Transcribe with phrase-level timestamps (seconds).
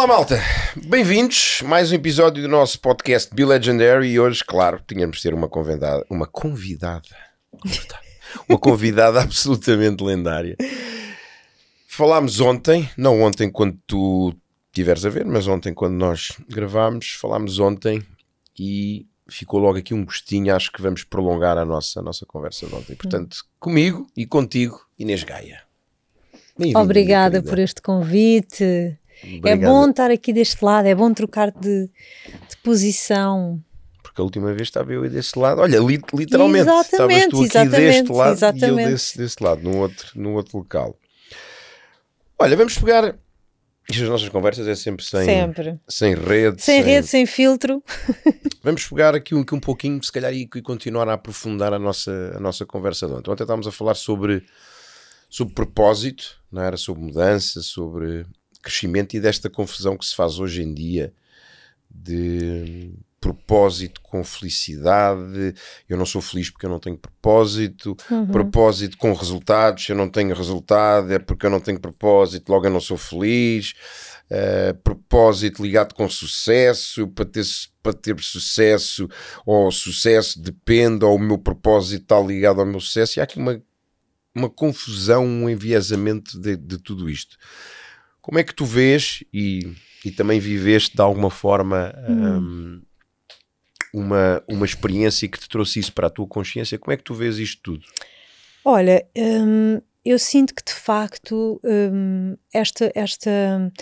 [0.00, 0.40] Olá malta,
[0.86, 5.34] bem-vindos mais um episódio do nosso podcast Be Legendary e hoje, claro, tínhamos de ter
[5.34, 7.06] uma convidada, uma convidada,
[8.48, 10.56] uma convidada absolutamente lendária.
[11.86, 14.34] Falámos ontem, não ontem quando tu
[14.72, 18.02] tiveres a ver, mas ontem quando nós gravámos, falámos ontem
[18.58, 22.66] e ficou logo aqui um gostinho, acho que vamos prolongar a nossa, a nossa conversa
[22.66, 22.96] de ontem.
[22.96, 25.60] Portanto, comigo e contigo, Inês Gaia.
[26.74, 28.98] Obrigada por este convite.
[29.22, 29.46] É Obrigado.
[29.46, 33.60] É bom estar aqui deste lado, é bom trocar de, de posição
[34.02, 38.10] porque a última vez estava eu desse lado, olha, li, literalmente, estavas tu aqui deste
[38.10, 38.80] lado exatamente.
[38.80, 40.98] e eu desse, desse lado, num outro, num outro local.
[42.36, 43.14] Olha, vamos pegar
[43.90, 45.80] isto as nossas conversas é sempre sem, sempre.
[45.88, 46.62] sem rede.
[46.62, 47.82] Sem, sem, rede, sem filtro.
[48.62, 51.78] Vamos pegar aqui um, aqui um pouquinho, se calhar, e, e, continuar a aprofundar a
[51.78, 53.30] nossa, a nossa conversa de ontem.
[53.30, 54.44] Ontem estávamos a falar sobre,
[55.28, 56.76] sobre propósito, não era?
[56.76, 58.24] Sobre mudança, sobre
[58.62, 61.12] crescimento e desta confusão que se faz hoje em dia
[61.90, 65.54] de propósito com felicidade,
[65.86, 68.26] eu não sou feliz porque eu não tenho propósito, uhum.
[68.26, 72.70] propósito com resultados, eu não tenho resultado, é porque eu não tenho propósito, logo eu
[72.70, 73.74] não sou feliz,
[74.30, 77.44] uh, propósito ligado com sucesso, para ter,
[77.82, 79.06] para ter sucesso,
[79.44, 83.38] ou sucesso depende, ou o meu propósito está ligado ao meu sucesso, e há aqui
[83.38, 83.62] uma,
[84.34, 87.36] uma confusão, um enviesamento de, de tudo isto.
[88.30, 89.72] Como é que tu vês e,
[90.04, 92.82] e também viveste de alguma forma hum.
[93.92, 96.78] um, uma, uma experiência que te trouxe isso para a tua consciência.
[96.78, 97.84] Como é que tu vês isto tudo?
[98.64, 103.72] Olha, hum, eu sinto que de facto hum, esta, esta,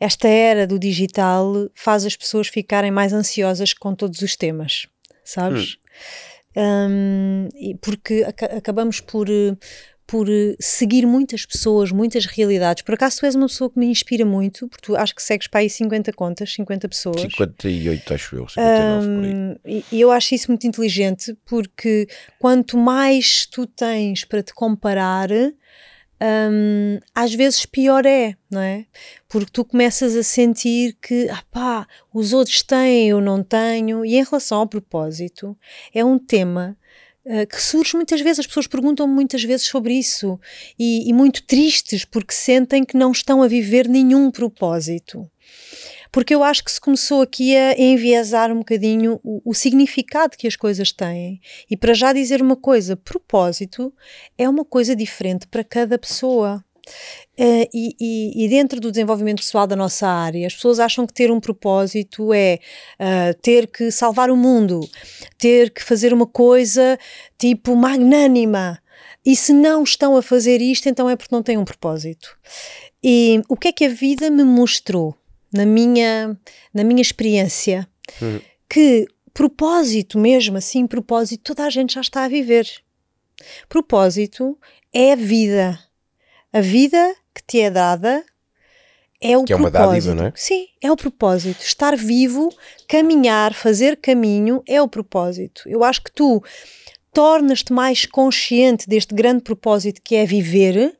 [0.00, 4.86] esta era do digital faz as pessoas ficarem mais ansiosas com todos os temas,
[5.22, 5.76] sabes?
[6.56, 6.88] Hum.
[6.90, 7.48] Um,
[7.82, 9.28] porque ac acabamos por,
[10.08, 12.82] por eh, seguir muitas pessoas, muitas realidades.
[12.82, 15.46] Por acaso tu és uma pessoa que me inspira muito, porque tu acho que segues
[15.46, 17.20] para aí 50 contas, 50 pessoas.
[17.20, 19.24] 58, acho eu, 59 um, por
[19.66, 19.84] aí.
[19.92, 22.08] E eu acho isso muito inteligente, porque
[22.38, 28.86] quanto mais tu tens para te comparar, um, às vezes pior é, não é?
[29.28, 34.06] Porque tu começas a sentir que, ah pá, os outros têm, eu não tenho.
[34.06, 35.54] E em relação ao propósito,
[35.94, 36.77] é um tema
[37.30, 40.40] eh, que surge muitas vezes, as pessoas perguntam muitas vezes sobre isso
[40.78, 45.30] e, e, muito tristes porque sentem que não estão a viver nenhum propósito.
[46.10, 50.46] Porque eu acho que se começou aqui a enviesar um bocadinho o, o significado que
[50.46, 51.38] as coisas têm.
[51.70, 53.92] E para já dizer uma coisa, propósito
[54.38, 56.64] é uma coisa diferente para cada pessoa.
[57.38, 61.14] Uh, e, e, e, dentro do desenvolvimento pessoal da nossa área, as pessoas acham que
[61.14, 62.58] ter um propósito é
[62.98, 64.80] uh, ter que salvar o mundo,
[65.38, 66.98] ter que fazer uma coisa
[67.38, 68.82] tipo magnânima.
[69.24, 72.36] E se não estão a fazer isto, então é porque não têm um propósito.
[73.02, 75.14] E o que é que a vida me mostrou
[75.52, 76.36] na minha,
[76.74, 77.88] na minha experiência?
[78.20, 78.40] Uhum.
[78.68, 82.68] Que propósito mesmo, assim, propósito, toda a gente já está a viver.
[83.68, 84.58] Propósito
[84.92, 85.78] é a vida
[86.52, 88.24] a vida que te é dada
[89.20, 89.52] é o que propósito.
[89.52, 90.32] é uma dádiva, não é?
[90.34, 91.62] Sim, é o propósito.
[91.62, 92.50] Estar vivo,
[92.88, 95.62] caminhar, fazer caminho é o propósito.
[95.66, 96.42] Eu acho que tu
[97.12, 100.96] tornas-te mais consciente deste grande propósito que é viver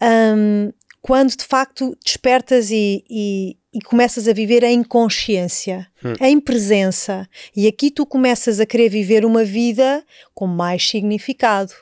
[0.00, 6.14] um, quando de facto despertas e, e, e, começas a viver em consciência, hum.
[6.18, 7.28] em presença.
[7.54, 10.02] E aqui tu começas a querer viver uma vida
[10.34, 11.74] com mais significado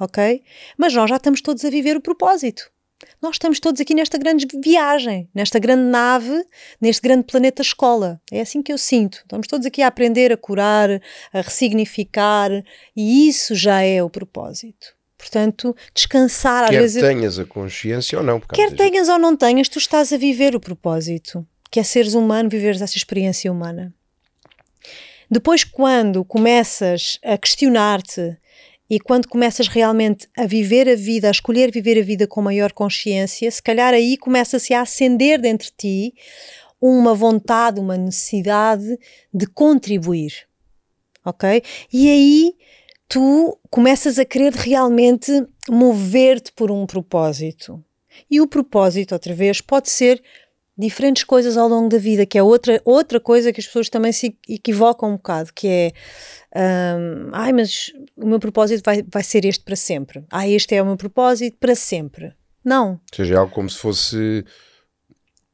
[0.00, 0.42] ok?
[0.76, 2.70] Mas nós já estamos todos a viver o propósito.
[3.20, 6.44] Nós estamos todos aqui nesta grande viagem, nesta grande nave,
[6.80, 8.20] neste grande planeta escola.
[8.30, 9.18] É assim que eu sinto.
[9.18, 10.90] Estamos todos aqui a aprender, a curar,
[11.32, 12.50] a ressignificar,
[12.94, 14.94] e isso já é o propósito.
[15.16, 17.02] Portanto, descansar Quer às vezes.
[17.02, 18.40] Quer tenhas a consciência ou não.
[18.40, 22.48] Quer tenhas ou não tenhas, tu estás a viver o propósito, que é seres humano,
[22.48, 23.94] viveres essa experiência humana.
[25.30, 28.36] Depois, quando começas a questionar-te
[28.90, 32.72] e quando começas realmente a viver a vida, a escolher viver a vida com maior
[32.72, 36.14] consciência, se calhar aí começa-se a acender dentro de ti
[36.80, 38.98] uma vontade, uma necessidade
[39.32, 40.48] de contribuir.
[41.24, 41.62] Ok?
[41.92, 42.54] E aí
[43.06, 45.30] tu começas a querer realmente
[45.68, 47.84] mover-te por um propósito.
[48.28, 50.20] E o propósito, outra vez, pode ser
[50.80, 54.12] diferentes coisas ao longo da vida, que é outra, outra coisa que as pessoas também
[54.12, 55.92] se equivocam um bocado, que é
[56.98, 60.24] um, ai, mas o meu propósito vai, vai ser este para sempre.
[60.30, 62.32] Ah, este é o meu propósito para sempre.
[62.64, 62.92] Não.
[62.92, 64.44] Ou seja, é algo como se fosse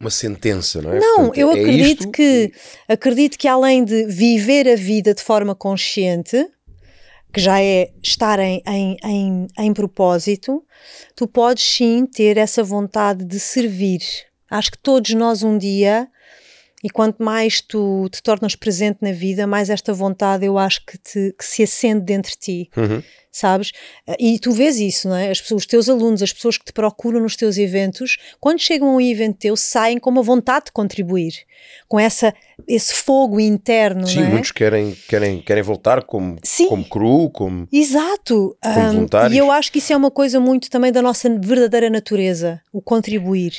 [0.00, 1.00] uma sentença, não é?
[1.00, 2.52] Não, Portanto, eu é acredito que
[2.88, 6.46] acredito que além de viver a vida de forma consciente,
[7.32, 10.64] que já é estar em, em, em, em propósito,
[11.14, 14.00] tu podes sim ter essa vontade de servir
[14.50, 16.08] Acho que todos nós um dia,
[16.84, 20.96] e quanto mais tu te tornas presente na vida, mais esta vontade eu acho que,
[20.98, 22.70] te, que se acende dentro de ti.
[22.76, 23.02] Uhum.
[23.32, 23.72] Sabes?
[24.18, 25.30] E tu vês isso, não é?
[25.30, 28.88] As pessoas, os teus alunos, as pessoas que te procuram nos teus eventos, quando chegam
[28.88, 31.34] a um evento teu, saem com uma vontade de contribuir,
[31.86, 32.32] com essa,
[32.66, 34.06] esse fogo interno.
[34.06, 34.30] Sim, não é?
[34.30, 36.68] muitos querem, querem, querem voltar como, Sim.
[36.68, 37.68] como cru, como.
[37.70, 38.56] Exato.
[38.62, 39.34] Como Um, voluntários.
[39.34, 42.80] e eu acho que isso é uma coisa muito também da nossa verdadeira natureza, o
[42.80, 43.52] contribuir,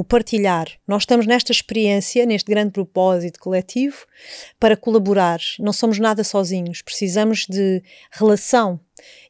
[0.00, 0.66] o partilhar.
[0.88, 3.98] Nós estamos nesta experiência, neste grande propósito coletivo,
[4.58, 5.38] para colaborar.
[5.58, 8.80] Não somos nada sozinhos, precisamos de relação.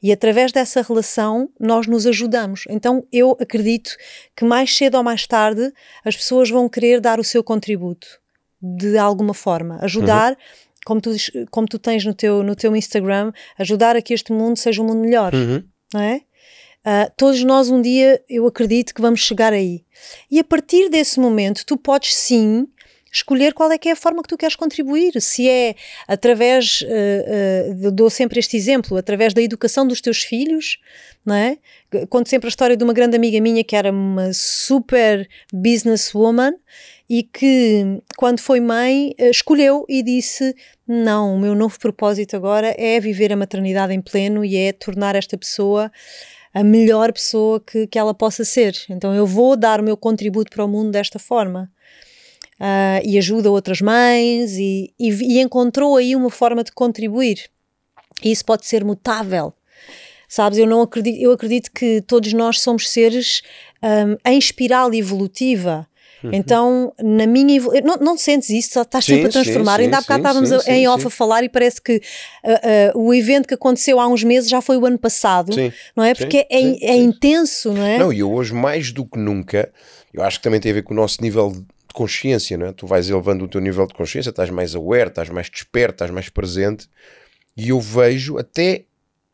[0.00, 2.66] E através dessa relação nós nos ajudamos.
[2.68, 3.96] Então eu acredito
[4.36, 5.72] que mais cedo ou mais tarde
[6.04, 8.06] as pessoas vão querer dar o seu contributo
[8.62, 10.36] de alguma forma, ajudar,
[10.86, 11.10] como, tu,
[11.50, 14.86] como tu tens no teu, no teu Instagram, ajudar a que este mundo seja um
[14.86, 15.64] mundo melhor, Uhum.
[15.92, 16.20] não é?
[16.84, 19.84] Ah, todos nós um dia, eu acredito que vamos chegar aí.
[20.30, 22.66] E a partir desse momento, tu podes sim
[23.12, 25.20] escolher qual é que é a forma que tu queres contribuir.
[25.20, 25.74] Se é
[26.08, 30.78] através, ah, de- dou sempre este exemplo, através da educação dos teus filhos,
[31.26, 31.58] não é?
[32.08, 36.54] Conto sempre a história de uma grande amiga minha que era uma super businesswoman
[37.08, 40.54] e que, quando foi mãe, escolheu e disse:
[40.86, 45.16] Não, o meu novo propósito agora é viver a maternidade em pleno e é tornar
[45.16, 45.90] esta pessoa
[46.52, 48.76] a melhor pessoa que, que ela possa ser.
[48.88, 51.70] Então eu vou dar o meu contributo para o mundo desta forma.
[52.58, 57.50] Ah, e ajuda outras mães e, e, e encontrou aí uma forma de contribuir.
[58.22, 59.54] E isso pode ser mutável.
[60.28, 63.42] Sabes, eu não acredito, eu acredito que todos nós somos seres
[63.82, 65.88] hum, em espiral evolutiva.
[66.24, 69.76] Então, na minha não, não sentes isso, estás Sim, sempre a transformar.
[69.76, 72.00] sim, Ainda há bocado sim, estávamos em off a falar e parece que
[72.44, 75.72] ah, ah, o evento que aconteceu há uns meses já foi o ano passado, Sim.
[75.96, 76.14] não é?
[76.14, 77.02] Porque é, é sim.
[77.04, 77.98] intenso, não é?
[77.98, 79.72] Não, e eu hoje, mais do que nunca,
[80.12, 82.72] eu acho que também tem a ver com o nosso nível de consciência, não é?
[82.72, 86.10] Tu vais elevando o teu nível de consciência, estás mais aware, estás mais desperto, estás
[86.10, 86.88] mais presente,
[87.56, 88.84] e eu vejo até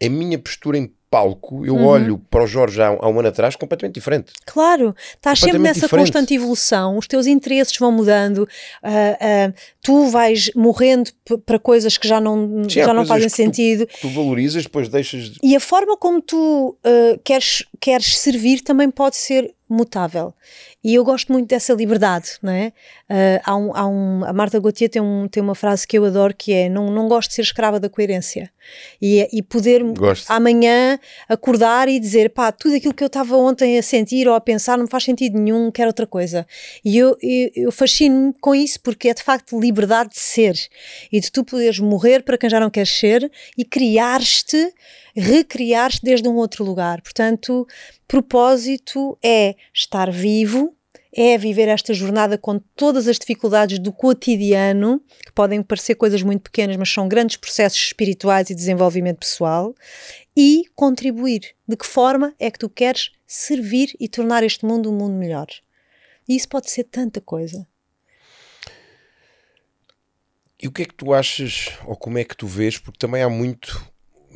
[0.03, 1.87] a minha postura em palco, eu Uhum.
[1.87, 4.33] olho para o Jorge há, há um ano atrás completamente diferente.
[4.45, 6.07] Claro, estás sempre nessa diferente.
[6.07, 8.47] constante evolução, os teus interesses vão mudando,
[8.83, 9.53] ah, ah,
[9.83, 11.11] tu vais morrendo
[11.47, 13.87] para coisas que já não, Sim, já não fazem tu- sentido.
[13.87, 15.39] Que tu valorizas, depois deixas de...
[15.43, 20.33] E a forma como tu ah, queres, queres servir também pode ser mutável.
[20.85, 22.73] E eu gosto muito dessa liberdade, não é?
[23.09, 26.05] Ah, há um, há um, a Marta Gauthier tem, um, tem uma frase que eu
[26.05, 28.49] adoro que é: não, não gosto de ser escrava da coerência.
[29.03, 30.31] E, e poder Gosto.
[30.31, 30.99] amanhã
[31.29, 34.79] acordar e dizer pá, tudo aquilo que eu estava ontem a sentir ou a pensar
[34.79, 36.47] não faz sentido nenhum, quero outra coisa.
[36.85, 40.57] E eu, eu, eu fascino-me com isso porque é de facto liberdade de ser
[41.13, 44.73] e de tu poderes morrer para quem já não queres ser e criar-te,
[45.15, 47.01] recriar-te desde um outro lugar.
[47.03, 47.67] Portanto,
[48.07, 50.73] propósito é estar vivo.
[51.19, 56.43] É viver esta jornada com todas as dificuldades do cotidiano, que podem parecer coisas muito
[56.43, 59.75] pequenas, mas são grandes processos espirituais e desenvolvimento pessoal,
[60.37, 61.55] e contribuir.
[61.67, 65.47] De que forma é que tu queres servir e tornar este mundo um mundo melhor?
[66.29, 67.67] E isso pode ser tanta coisa.
[70.61, 73.23] E o que é que tu achas, ou como é que tu vês, porque também
[73.23, 73.81] há muito,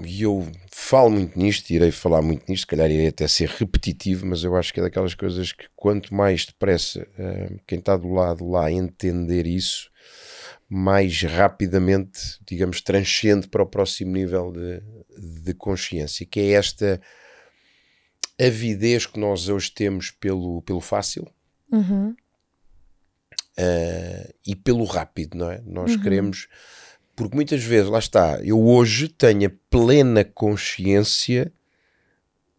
[0.04, 4.26] e eu falo muito nisto, irei falar muito nisto, se calhar irei até ser repetitivo,
[4.26, 8.12] mas eu acho que é daquelas coisas que quanto mais depressa eh, quem está do
[8.12, 9.90] lado lá entender isso,
[10.68, 14.82] mais rapidamente, digamos, transcende para o próximo nível de,
[15.18, 17.00] de consciência, que é esta
[18.40, 21.26] avidez que nós hoje temos pelo, pelo fácil,
[21.72, 22.14] Uhum.
[23.56, 25.62] eh, e pelo rápido, não é?
[25.64, 26.48] Nós queremos,
[27.14, 31.52] porque muitas vezes, lá está, eu hoje tenho a plena consciência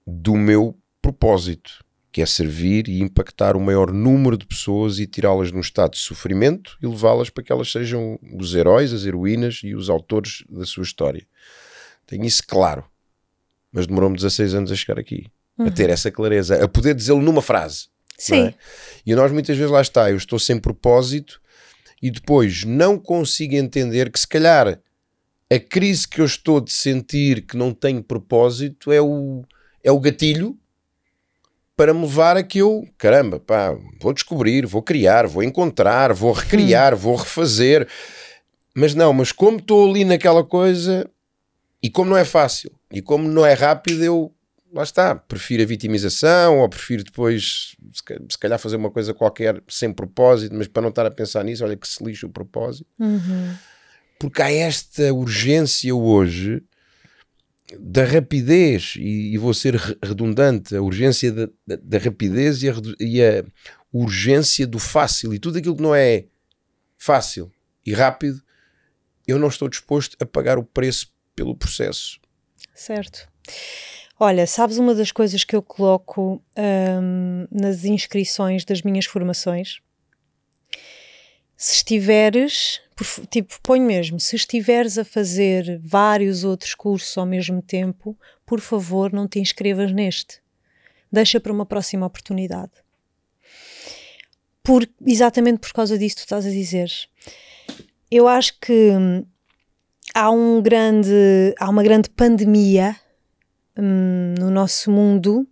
[0.05, 5.49] do meu propósito, que é servir e impactar o maior número de pessoas e tirá-las
[5.49, 9.61] de um estado de sofrimento e levá-las para que elas sejam os heróis, as heroínas
[9.63, 11.25] e os autores da sua história.
[12.05, 12.83] Tenho isso claro,
[13.71, 15.27] mas demorou-me 16 anos a chegar aqui,
[15.57, 17.87] a ter essa clareza, a poder dizê-lo numa frase.
[18.17, 18.47] Sim.
[18.47, 18.53] é?
[19.05, 21.41] E nós muitas vezes lá está, eu estou sem propósito
[22.01, 24.79] e depois não consigo entender que se calhar
[25.51, 29.43] a crise que eu estou de sentir que não tenho propósito é o,
[29.83, 30.57] é o gatilho
[31.75, 36.31] para me levar a que eu, caramba, pá, vou descobrir, vou criar, vou encontrar, vou
[36.31, 37.87] recriar, vou refazer.
[38.75, 41.09] Mas não, mas como estou ali naquela coisa
[41.81, 44.33] e como não é fácil e como não é rápido, eu
[44.73, 49.13] lá está, prefiro a vitimização ou prefiro depois se ca- se calhar fazer uma coisa
[49.13, 52.29] qualquer sem propósito, mas para não estar a pensar nisso, olha que se lixa o
[52.29, 52.87] propósito.
[52.97, 53.55] Uhum.
[54.17, 56.63] Porque há esta urgência hoje
[57.79, 62.73] da rapidez, e, e, vou ser redundante, a urgência da, da, da rapidez e a,
[62.99, 63.43] e a,
[63.93, 66.25] urgência do fácil e tudo aquilo que não é
[66.97, 67.51] fácil
[67.85, 68.41] e rápido,
[69.27, 72.19] eu não estou disposto a pagar o preço pelo processo.
[72.73, 73.29] Certo.
[74.19, 79.79] Olha, sabes uma das coisas que eu coloco hum, nas inscrições das minhas formações?
[81.57, 82.79] Se estiveres,
[83.29, 89.11] tipo, ponho mesmo, se estiveres a fazer vários outros cursos ao mesmo tempo, por favor,
[89.11, 90.39] não te inscrevas neste.
[91.11, 92.71] Deixa para uma próxima oportunidade.
[94.63, 96.91] Por, exatamente por causa disso tu estás a dizer.
[98.09, 99.25] Eu acho que hum,
[100.13, 102.95] há um grande, há uma grande pandemia
[103.77, 105.47] hum, no nosso mundo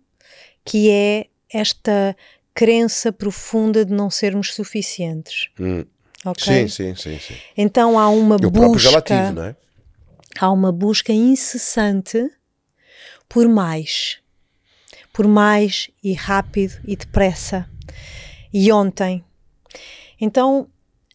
[0.64, 2.16] que é esta
[2.54, 5.48] crença profunda de não sermos suficientes.
[5.58, 5.84] Hum.
[6.24, 6.68] Okay?
[6.68, 7.34] Sim, sim, sim, sim.
[7.56, 9.00] Então há uma Eu busca.
[9.00, 9.56] Tive, não é?
[10.38, 12.30] Há uma busca incessante
[13.28, 14.18] por mais.
[15.12, 17.68] Por mais e rápido e depressa.
[18.52, 19.24] E ontem.
[20.20, 20.68] Então,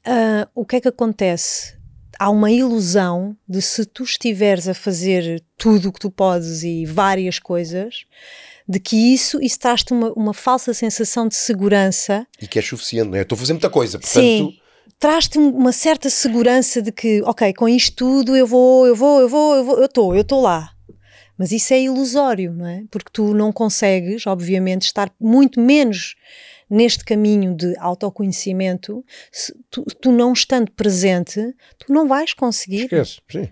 [0.08, 1.75] uh, o que é que acontece?
[2.19, 6.86] Há uma ilusão de se tu estiveres a fazer tudo o que tu podes e
[6.86, 8.05] várias coisas,
[8.67, 12.25] de que isso, isso traz-te uma, uma falsa sensação de segurança.
[12.41, 13.22] E que é suficiente, não é?
[13.22, 14.19] Estou a fazer muita coisa, portanto...
[14.19, 14.57] Sim,
[15.00, 19.29] traz-te uma certa segurança de que, ok, com isto tudo eu vou, eu vou, eu
[19.29, 20.72] vou, eu vou, eu estou, eu estou lá.
[21.38, 22.84] Mas isso é ilusório, não é?
[22.89, 26.15] Porque tu não consegues, obviamente, estar muito menos
[26.69, 29.03] neste caminho de autoconhecimento,
[29.69, 32.84] tu, tu, não estando presente, tu não vais conseguir.
[32.84, 33.50] Esquece, sim.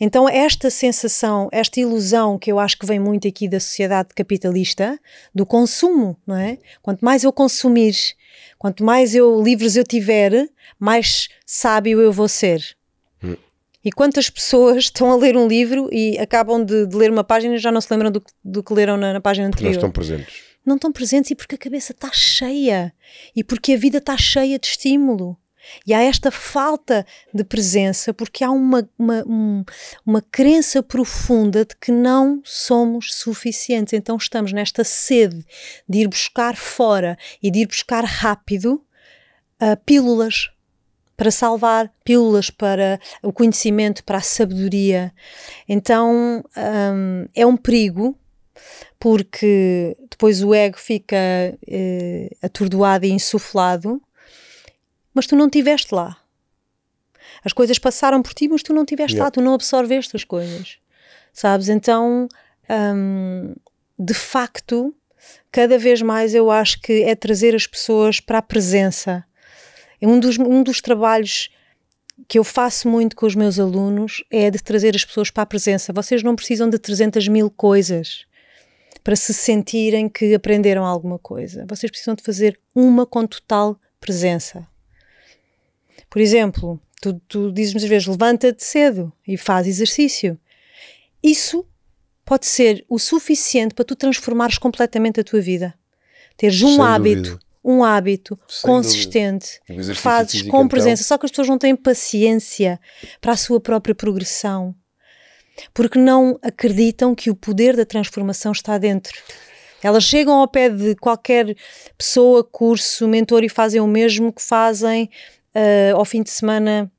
[0.00, 4.98] Então, esta sensação, esta ilusão que eu acho que vem muito aqui da sociedade capitalista,
[5.32, 6.58] do consumo, não é?
[6.80, 7.94] Quanto mais eu consumir,
[8.58, 12.60] quanto mais eu livros eu tiver, mais sábio eu vou ser.
[13.22, 13.36] Hum.
[13.84, 17.54] E quantas pessoas estão a ler um livro e acabam de, de ler uma página
[17.54, 19.70] e já não se lembram do, do que leram na, na página anterior?
[19.70, 22.92] Porque não estão presentes não estão presentes e porque a cabeça está cheia
[23.34, 25.36] e porque a vida está cheia de estímulo.
[25.86, 29.64] E há esta falta de presença porque há uma, uma, um,
[30.04, 33.92] uma crença profunda de que não somos suficientes.
[33.92, 35.44] Então estamos nesta sede
[35.88, 38.84] de ir buscar fora e de ir buscar rápido
[39.60, 40.50] uh, pílulas
[41.16, 45.12] para salvar, pílulas para o conhecimento, para a sabedoria.
[45.68, 48.18] Então um, é um perigo
[48.98, 51.16] porque depois o ego fica
[51.66, 54.00] eh, atordoado e insuflado,
[55.14, 56.16] mas tu não estiveste lá.
[57.44, 59.24] As coisas passaram por ti, mas tu não estiveste yeah.
[59.24, 60.78] lá, tu não absorveste as coisas,
[61.32, 61.68] sabes?
[61.68, 62.28] Então,
[62.70, 63.54] hum,
[63.98, 64.94] de facto,
[65.50, 69.24] cada vez mais eu acho que é trazer as pessoas para a presença.
[70.00, 71.50] É um dos, um dos trabalhos
[72.28, 75.46] que eu faço muito com os meus alunos é de trazer as pessoas para a
[75.46, 75.92] presença.
[75.92, 78.26] Vocês não precisam de 300 mil coisas
[79.02, 81.64] para se sentirem que aprenderam alguma coisa.
[81.68, 84.66] Vocês precisam de fazer uma com total presença.
[86.08, 90.38] Por exemplo, tu, tu dizes muitas vezes levanta-te cedo e faz exercício.
[91.22, 91.66] Isso
[92.24, 95.74] pode ser o suficiente para tu transformares completamente a tua vida.
[96.36, 97.40] Teres um Sem hábito, dúvida.
[97.64, 101.02] um hábito Sem consistente, um fazes com presença.
[101.02, 101.08] Então.
[101.08, 102.80] Só que as pessoas não têm paciência
[103.20, 104.74] para a sua própria progressão
[105.72, 109.12] porque não acreditam que o poder da transformação está dentro.
[109.82, 111.56] Elas chegam ao pé de qualquer
[111.98, 115.10] pessoa, curso, mentor e fazem o mesmo que fazem
[115.54, 116.90] uh, ao fim de semana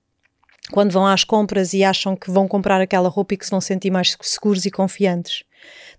[0.72, 3.62] quando vão às compras e acham que vão comprar aquela roupa e que se vão
[3.62, 5.43] sentir mais seguros e confiantes.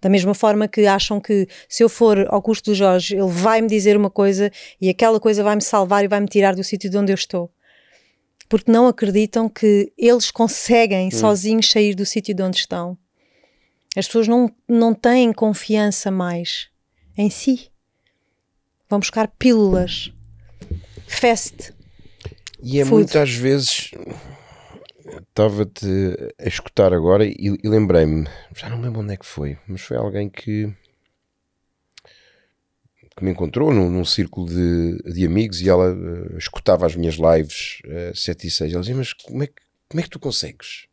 [0.00, 3.62] Da mesma forma que acham que se eu for ao curso do Jorge, ele vai
[3.62, 6.62] me dizer uma coisa e aquela coisa vai me salvar e vai me tirar do
[6.62, 7.50] sítio de onde eu estou
[8.48, 11.10] porque não acreditam que eles conseguem hum.
[11.10, 12.96] sozinhos sair do sítio de onde estão.
[13.96, 16.68] As pessoas não, não têm confiança mais
[17.16, 17.70] em si.
[18.88, 20.12] Vão buscar pílulas.
[21.06, 21.72] Fast.
[22.62, 22.94] E é Food.
[22.94, 23.90] muitas vezes.
[25.28, 25.86] Estava-te
[26.40, 29.80] a escutar agora e, e lembrei-me, já não me lembro onde é que foi, mas
[29.80, 30.72] foi alguém que
[33.16, 37.14] que me encontrou num, num círculo de, de, amigos e ela uh, escutava as minhas
[37.14, 38.72] lives uh, eh, 7 e 6.
[38.72, 40.88] Ela dizia: Mas como é, que, como é que tu consegues?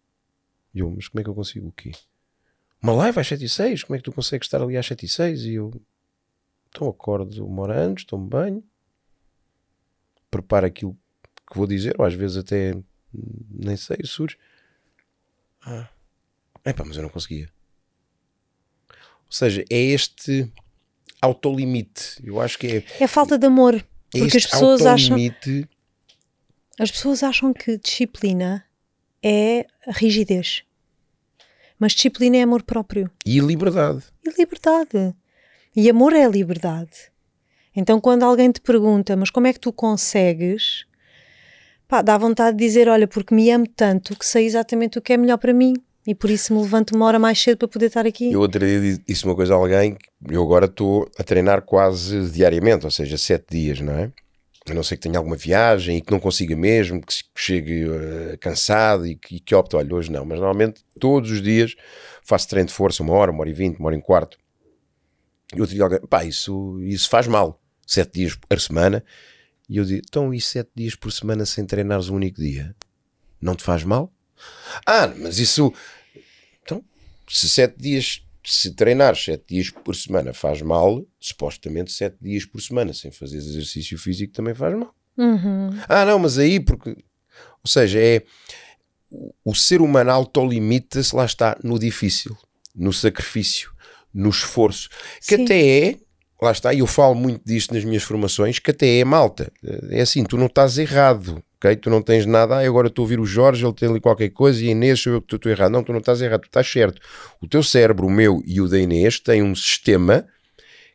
[0.74, 1.92] E eu: Mas como é que eu consigo o quê?
[2.82, 3.84] Uma live às 7 e 6?
[3.84, 5.42] Como é que tu consegues estar ali às 7 e 6?
[5.46, 5.72] E eu:
[6.70, 8.64] Então acordo uma hora antes, tomo banho,
[10.30, 10.96] preparo aquilo
[11.50, 12.76] que vou dizer, ou às vezes até
[13.50, 14.38] nem sei, surge.
[15.64, 15.90] Ah,
[16.64, 17.50] epá, mas eu não conseguia.
[18.90, 20.52] Ou seja, é este
[21.22, 22.18] autolimite.
[22.24, 23.04] Eu acho que é.
[23.04, 23.84] É falta de amor.
[24.12, 25.18] Porque as pessoas acham.
[26.80, 28.66] As pessoas acham que disciplina
[29.24, 30.64] é rigidez.
[31.80, 33.10] Mas disciplina é amor próprio.
[33.26, 34.04] E liberdade.
[34.26, 35.16] E liberdade.
[35.76, 37.12] E amor é liberdade.
[37.76, 40.86] Então, quando alguém te pergunta, mas como é que tu consegues?
[41.88, 45.14] Pá, dá vontade de dizer: Olha, porque me amo tanto que sei exatamente o que
[45.14, 45.74] é melhor para mim
[46.06, 48.32] e por isso me levanto uma hora mais cedo para poder estar aqui.
[48.32, 49.98] Eu outro dia disse uma coisa a alguém,
[50.30, 54.12] eu agora estou a treinar quase diariamente, ou seja, sete dias, não é?
[54.70, 58.38] A não ser que tenha alguma viagem e que não consiga mesmo, que chegue uh,
[58.40, 61.76] cansado e que, que opte, olha, hoje não, mas normalmente todos os dias
[62.24, 64.38] faço treino de força, uma hora, uma hora e vinte, uma hora e um quarto.
[65.56, 69.04] E outro dia alguém, pá, isso, isso faz mal, sete dias por semana.
[69.68, 72.76] E eu digo, então e sete dias por semana sem treinares um único dia?
[73.42, 74.14] Não te faz mal?
[74.86, 75.74] Ah, mas isso.
[76.64, 76.84] Então,
[77.28, 82.62] se sete dias, se treinar sete dias por semana faz mal, supostamente sete dias por
[82.62, 84.94] semana sem fazer exercício físico também faz mal.
[85.18, 85.70] Uhum.
[85.88, 86.90] Ah, não, mas aí porque.
[86.90, 88.24] Ou seja, é.
[89.44, 92.38] O ser humano autolimita-se, lá está, no difícil,
[92.74, 93.70] no sacrifício,
[94.14, 94.88] no esforço,
[95.28, 95.44] que Sim.
[95.44, 95.98] até é
[96.42, 99.52] lá está, e eu falo muito disto nas minhas formações, que até é malta.
[99.90, 101.76] É assim, tu não estás errado ok?
[101.76, 104.30] Tu não tens nada, ah, agora estou a ouvir o Jorge, ele tem ali qualquer
[104.30, 105.72] coisa e a Inês, eu que estou errado.
[105.72, 107.00] Não, tu não estás errado, tu estás certo.
[107.40, 110.26] O teu cérebro, o meu e o da Inês, tem um sistema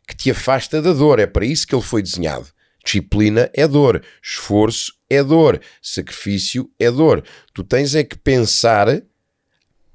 [0.05, 1.19] que te afasta da dor.
[1.19, 2.47] É para isso que ele foi desenhado.
[2.83, 7.23] Disciplina é dor, esforço é dor, sacrifício é dor.
[7.53, 9.01] Tu tens é que pensar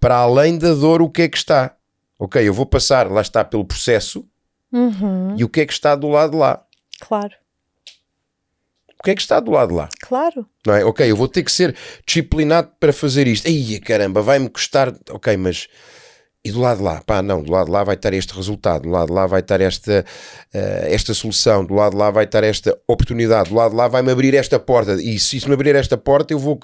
[0.00, 1.76] para além da dor o que é que está.
[2.19, 4.26] Ok, eu vou passar, lá está, pelo processo
[4.71, 5.37] uhum.
[5.37, 6.64] e o que é que está do lado de lá.
[7.00, 7.42] Claro
[9.03, 9.89] o que é que está do lado lá?
[10.01, 10.47] Claro.
[10.65, 10.85] Não é?
[10.85, 11.75] Ok, eu vou ter que ser
[12.07, 13.49] disciplinado para fazer isto.
[13.49, 14.95] Ai, caramba, vai-me custar.
[15.11, 15.67] Ok, mas.
[16.45, 17.03] E do lado de lá?
[17.05, 19.41] Pá, não, do lado de lá vai estar este resultado, do lado de lá vai
[19.41, 20.05] estar esta,
[20.55, 23.89] uh, esta solução, do lado de lá vai estar esta oportunidade, do lado de lá
[23.89, 24.95] vai-me abrir esta porta.
[25.03, 26.61] E se isso me abrir esta porta, eu vou.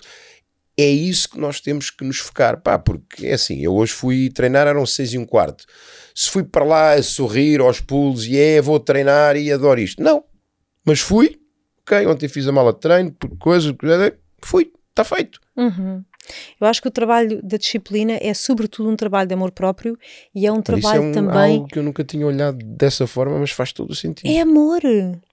[0.79, 4.31] É isso que nós temos que nos focar, pá, porque é assim, eu hoje fui
[4.31, 5.65] treinar, eram seis e um quarto.
[6.15, 10.01] Se fui para lá a sorrir aos pulos e é, vou treinar e adoro isto.
[10.01, 10.23] Não,
[10.87, 11.37] mas fui,
[11.89, 13.75] ok, ontem fiz a mala de treino, coisas,
[14.45, 15.41] fui, está feito.
[15.57, 16.05] Uhum.
[16.61, 19.99] Eu acho que o trabalho da disciplina é sobretudo um trabalho de amor próprio
[20.35, 21.57] e é um trabalho é um, também.
[21.57, 24.31] algo que eu nunca tinha olhado dessa forma, mas faz todo o sentido.
[24.31, 24.81] É amor.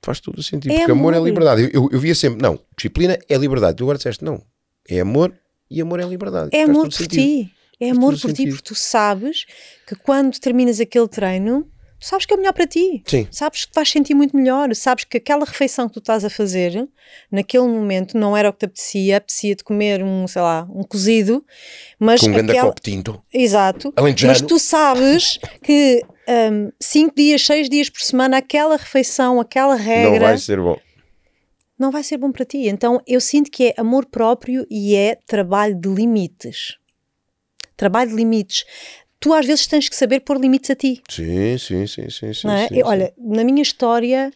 [0.02, 0.72] Faz todo o sentido.
[0.72, 1.14] É porque amor.
[1.14, 1.64] amor é liberdade.
[1.64, 3.76] Eu, eu, eu, via sempre, não, disciplina é liberdade.
[3.76, 4.42] Tu agora disseste, não,
[4.88, 5.34] é amor
[5.70, 6.50] e amor é liberdade.
[6.54, 7.22] É faz amor por sentido.
[7.22, 7.52] ti.
[7.78, 8.36] É faz amor por sentido.
[8.36, 9.46] ti, porque tu sabes
[9.86, 11.70] que quando terminas aquele treino
[12.06, 13.04] sabes que é melhor para ti.
[13.06, 13.28] Sim.
[13.32, 14.74] Sabes que te vais sentir muito melhor.
[14.76, 16.88] Sabes que aquela refeição que tu estás a fazer,
[17.32, 19.18] naquele momento, não era o que te apetecia.
[19.18, 21.44] Apetecia de comer um, sei lá, um cozido.
[22.00, 22.44] Mas Com um aquela...
[22.48, 23.24] grande copo tinto.
[23.34, 23.94] Exato.
[24.26, 30.12] Mas tu sabes que um, cinco dias, seis dias por semana, aquela refeição, aquela regra...
[30.12, 30.78] Não vai ser bom.
[31.78, 32.68] Não vai ser bom para ti.
[32.68, 36.78] Então, eu sinto que é amor próprio e é trabalho de limites
[37.76, 38.66] trabalho de limites,
[39.20, 41.02] tu às vezes tens que saber pôr limites a ti.
[41.10, 42.34] Sim, sim, sim, sim.
[42.34, 42.68] sim, é?
[42.68, 44.32] sim Olha, na minha história,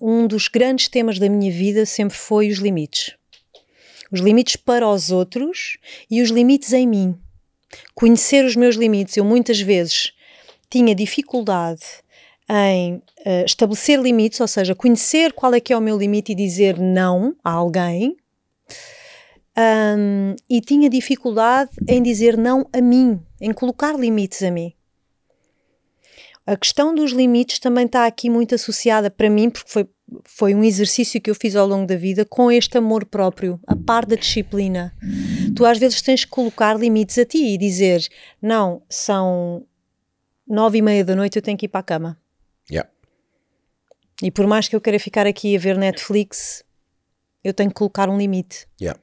[0.00, 3.14] um, um dos grandes temas da minha vida sempre foi os limites.
[4.12, 5.78] Os limites para os outros
[6.10, 7.14] e os limites em mim.
[7.94, 9.16] Conhecer os meus limites.
[9.16, 10.12] Eu muitas vezes
[10.68, 11.82] tinha dificuldade
[12.48, 16.34] em uh, estabelecer limites, ou seja, conhecer qual é que é o meu limite e
[16.34, 18.16] dizer não a alguém
[19.56, 24.72] um, e tinha dificuldade em dizer não a mim, em colocar limites a mim.
[26.46, 29.88] A questão dos limites também está aqui muito associada para mim, porque foi,
[30.24, 33.76] foi um exercício que eu fiz ao longo da vida com este amor próprio, a
[33.76, 34.96] par da disciplina.
[35.54, 38.06] Tu às vezes tens que colocar limites a ti e dizer:
[38.40, 39.64] não, são
[40.46, 42.18] nove e meia da noite, eu tenho que ir para a cama.
[42.68, 42.90] Yeah.
[44.22, 46.64] E por mais que eu queira ficar aqui a ver Netflix,
[47.44, 48.66] eu tenho que colocar um limite.
[48.80, 49.00] Yeah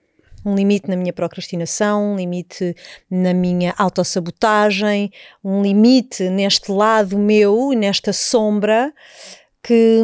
[0.47, 2.73] um limite na minha procrastinação, um limite
[3.11, 5.11] na minha autossabotagem,
[5.43, 8.93] um limite neste lado meu, nesta sombra
[9.61, 10.01] que,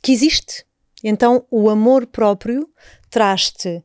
[0.00, 0.64] que existe.
[1.02, 2.68] Então, o amor próprio
[3.10, 3.82] traz-te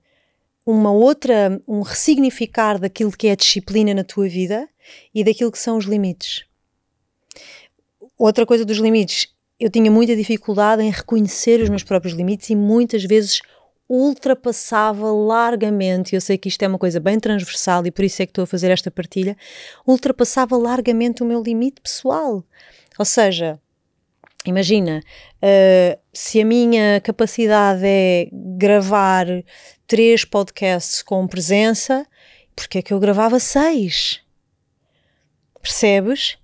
[0.64, 4.70] uma outra, um ressignificar daquilo que é a disciplina na tua vida
[5.14, 6.46] e daquilo que são os limites.
[8.20, 12.56] Outra coisa dos limites, eu tinha muita dificuldade em reconhecer os meus próprios limites e
[12.56, 13.42] muitas vezes
[13.90, 18.26] ultrapassava largamente, eu sei que isto é uma coisa bem transversal e por isso é
[18.28, 19.36] que estou a fazer esta partilha,
[19.88, 22.44] ultrapassava largamente o meu limite pessoal.
[23.00, 23.60] Ou seja,
[24.46, 25.02] imagina,
[25.38, 29.26] uh, se a minha capacidade é gravar
[29.88, 32.06] três podcasts com presença,
[32.56, 34.22] porque é que eu gravava seis?
[35.60, 36.38] Percebes?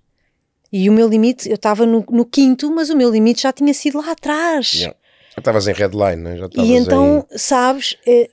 [0.72, 3.74] E o meu limite, eu estava no, no, quinto, mas o meu limite já tinha
[3.74, 4.74] sido lá atrás.
[4.74, 4.98] Yeah.
[5.36, 6.38] Já estavas em headline, né?
[6.38, 7.38] já E então, em...
[7.38, 8.30] sabes, eh,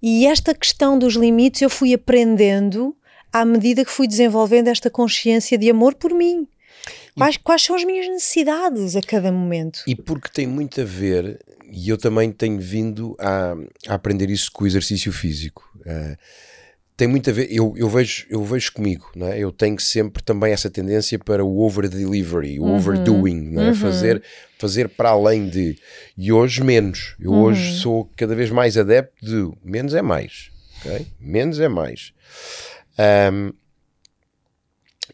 [0.00, 2.96] e esta questão dos limites eu fui aprendendo
[3.32, 6.46] à medida que fui desenvolvendo esta consciência de amor por mim.
[7.16, 9.80] Quais, quais são as minhas necessidades a cada momento?
[9.86, 13.54] E porque tem muito a ver, e eu também tenho vindo a,
[13.88, 15.68] a aprender isso com o exercício físico.
[15.80, 16.16] Uh,
[16.98, 19.38] tem muito a ver, eu, eu, vejo, eu vejo comigo, não é?
[19.38, 22.74] eu tenho sempre também essa tendência para o over-delivery, o uhum.
[22.74, 23.68] overdoing, não é?
[23.68, 23.74] Uhum.
[23.76, 24.20] fazer,
[24.58, 25.78] fazer para além de.
[26.16, 27.14] E hoje menos.
[27.20, 27.42] Eu uhum.
[27.42, 30.50] hoje sou cada vez mais adepto de menos é mais.
[30.80, 31.06] Okay?
[31.20, 32.12] Menos é mais.
[33.32, 33.52] Um,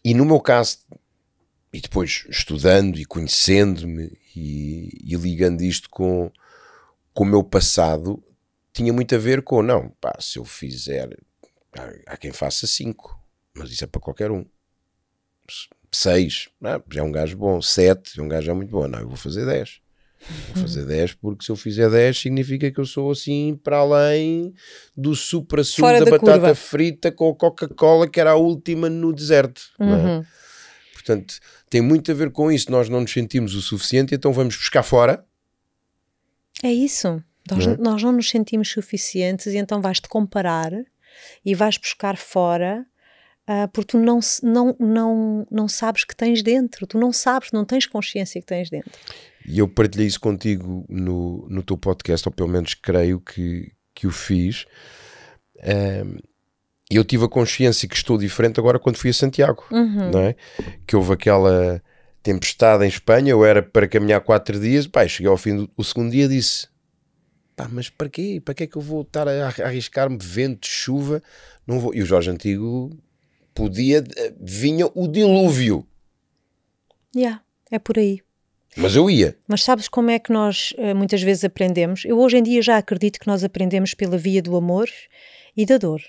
[0.02, 0.78] e no meu caso,
[1.70, 6.32] e depois estudando e conhecendo-me e, e, ligando isto com,
[7.12, 8.24] com o meu passado,
[8.72, 11.10] tinha muito a ver com, não, pá, se eu fizer
[12.06, 13.18] Há, quem faça 5,
[13.54, 14.44] mas isso é para qualquer um.
[15.92, 16.48] 6,
[16.90, 17.60] já é um gajo bom.
[17.60, 18.88] 7, é um gajo já muito bom.
[18.88, 19.80] Não, eu vou fazer 10.
[20.54, 24.54] Vou fazer 10 porque se eu fizer 10 significa que eu sou assim para além
[24.96, 26.54] do supra-sumo da, da, batata curva.
[26.54, 29.62] frita com a Coca-Cola que era a última no deserto.
[29.78, 29.84] É?
[29.84, 30.20] Uhum.
[30.20, 30.24] É?
[30.94, 32.70] Portanto, tem muito a ver com isso.
[32.70, 35.24] Nós não nos sentimos o suficiente, então vamos buscar fora.
[36.62, 37.22] É isso.
[37.50, 37.76] Nós não, é?
[37.76, 40.72] nós não nos sentimos suficientes e então vais-te comparar
[41.44, 42.86] e vais buscar fora
[43.48, 47.64] uh, porque tu não, não, não, não sabes que tens dentro, tu não sabes, não
[47.64, 48.90] tens consciência que tens dentro.
[49.46, 54.06] E eu partilhei isso contigo no, no teu podcast, ou pelo menos creio que, que
[54.06, 54.64] o fiz.
[55.62, 56.16] Um,
[56.90, 60.10] eu tive a consciência que estou diferente agora quando fui a Santiago, uhum.
[60.10, 60.36] não é?
[60.86, 61.82] Que houve aquela
[62.22, 66.10] tempestade em Espanha, eu era para caminhar quatro dias, pá, cheguei ao fim do segundo
[66.10, 66.68] dia disse
[67.56, 68.40] pá, mas para quê?
[68.44, 71.22] Para que é que eu vou estar a arriscar-me vento, chuva?
[71.66, 71.94] Não vou.
[71.94, 72.96] E o Jorge Antigo
[73.54, 74.02] podia,
[74.40, 75.86] vinha o dilúvio.
[77.14, 78.20] Já, yeah, é por aí.
[78.76, 79.36] Mas eu ia.
[79.46, 82.04] Mas sabes como é que nós eh, muitas vezes aprendemos?
[82.04, 84.88] Eu hoje em dia já acredito que nós aprendemos pela via do amor
[85.56, 86.02] e da dor.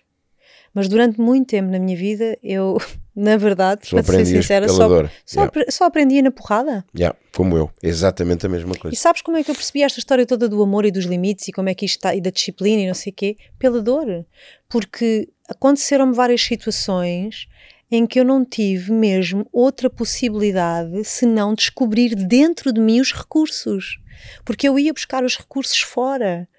[0.75, 2.77] Mas durante muito tempo na minha vida, eu,
[3.15, 4.89] na verdade, só para ser sincera, só,
[5.25, 5.71] só, yeah.
[5.71, 6.83] só aprendia na porrada.
[6.93, 8.93] Yeah, como eu, exatamente a mesma coisa.
[8.93, 11.47] E sabes como é que eu percebi esta história toda do amor e dos limites
[11.47, 13.37] e como é que isto está, e da disciplina e não sei o quê?
[13.57, 14.25] Pela dor.
[14.67, 17.47] Porque aconteceram-me várias situações
[17.89, 23.97] em que eu não tive mesmo outra possibilidade senão descobrir dentro de mim os recursos.
[24.43, 26.49] Porque eu ia buscar os recursos fora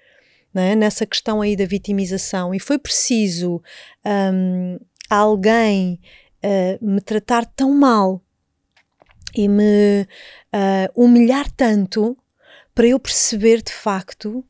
[0.53, 3.61] né, nessa questão aí da vitimização e foi preciso
[4.05, 4.79] um,
[5.09, 5.99] alguém
[6.43, 8.21] uh, me tratar tão mal
[9.35, 12.17] e me uh, humilhar tanto
[12.73, 14.43] para eu perceber de facto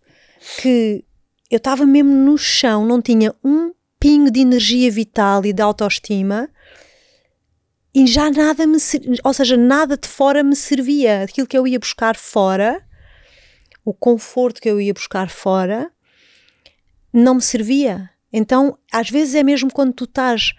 [0.61, 1.03] que
[1.49, 6.49] eu estava mesmo no chão, não tinha um pingo de energia vital e de autoestima
[7.93, 8.77] e já nada me,
[9.23, 11.23] ou seja, nada de fora me servia.
[11.23, 12.86] Aquilo que eu ia buscar fora
[13.87, 15.89] o conforto que eu ia buscar fora
[17.13, 18.09] não me servia.
[18.33, 20.51] Então, às vezes é mesmo quando tu estás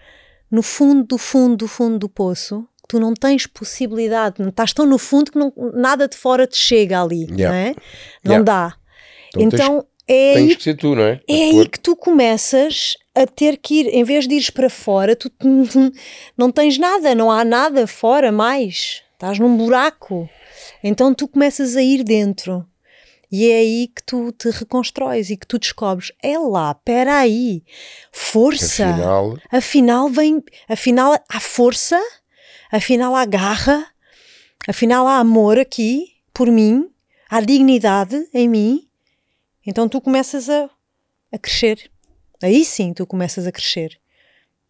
[0.49, 4.97] no fundo do fundo do fundo do poço, tu não tens possibilidade, estás tão no
[4.97, 7.49] fundo que não, nada de fora te chega ali, yeah.
[7.49, 7.75] não é?
[8.23, 8.43] Não yeah.
[8.43, 8.75] dá.
[9.35, 11.21] Então, então tens, é tens aí, que ser tu, é?
[11.29, 15.15] É aí que tu começas a ter que ir, em vez de ires para fora,
[15.15, 15.31] tu
[16.35, 19.03] não tens nada, não há nada fora mais.
[19.13, 20.27] Estás num buraco.
[20.83, 22.65] Então tu começas a ir dentro.
[23.31, 27.63] E é aí que tu te reconstróis e que tu descobres, é lá, espera aí,
[28.11, 28.89] força.
[28.89, 29.37] Afinal...
[29.51, 31.99] afinal vem, afinal há força,
[32.71, 33.85] afinal há garra,
[34.67, 36.89] afinal há amor aqui por mim,
[37.29, 38.89] há dignidade em mim.
[39.65, 40.67] Então tu começas a,
[41.31, 41.91] a crescer.
[42.41, 43.99] Aí sim tu começas a crescer.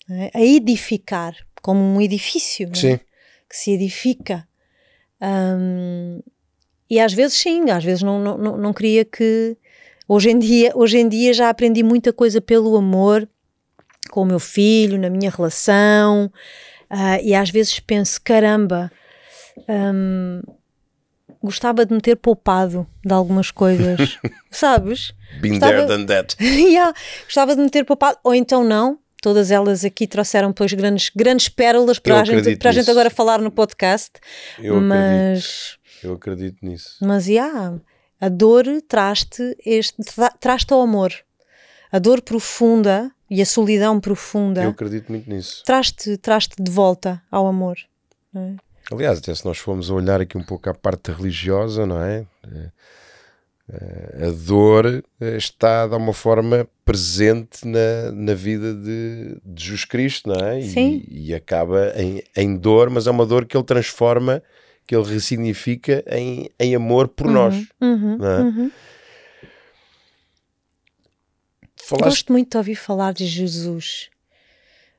[0.09, 0.31] É?
[0.33, 2.97] A edificar, como um edifício é?
[3.47, 4.45] que se edifica.
[5.21, 6.21] Um,
[6.89, 9.55] e às vezes sim, às vezes não, não, não queria que.
[10.07, 13.29] Hoje em, dia, hoje em dia já aprendi muita coisa pelo amor
[14.09, 16.31] com o meu filho, na minha relação,
[16.89, 18.91] uh, e às vezes penso: caramba,
[19.67, 20.41] um,
[21.43, 24.17] gostava de me ter poupado de algumas coisas,
[24.49, 25.13] sabes?
[25.41, 26.35] Been gostava, there, done that.
[26.41, 26.93] yeah,
[27.25, 28.97] gostava de me ter poupado, ou então não.
[29.21, 33.09] Todas elas aqui trouxeram depois grandes, grandes pérolas para, a gente, para a gente agora
[33.09, 34.11] falar no podcast.
[34.57, 35.77] Eu mas.
[35.77, 36.97] Acredito eu acredito nisso.
[37.01, 37.77] Mas, yeah,
[38.19, 39.55] a dor traz-te
[40.39, 41.13] traz-te ao amor.
[41.91, 44.63] A dor profunda e a solidão profunda.
[44.63, 45.63] Eu acredito muito nisso.
[45.65, 47.77] Traz-te traz de volta ao amor.
[48.35, 48.55] É?
[48.91, 52.25] Aliás, até se nós formos a olhar aqui um pouco à parte religiosa, não é?
[52.43, 52.71] é,
[53.71, 60.29] é a dor está de uma forma presente na, na vida de, de Jesus Cristo,
[60.29, 60.61] não é?
[60.61, 61.03] Sim.
[61.07, 64.41] E, e acaba em, em dor, mas é uma dor que ele transforma
[64.89, 67.67] que ele ressignifica em, em amor por uhum, nós.
[67.79, 68.41] Uhum, é?
[68.41, 68.71] uhum.
[71.75, 72.05] Falaste...
[72.05, 74.09] Gosto muito de ouvir falar de Jesus.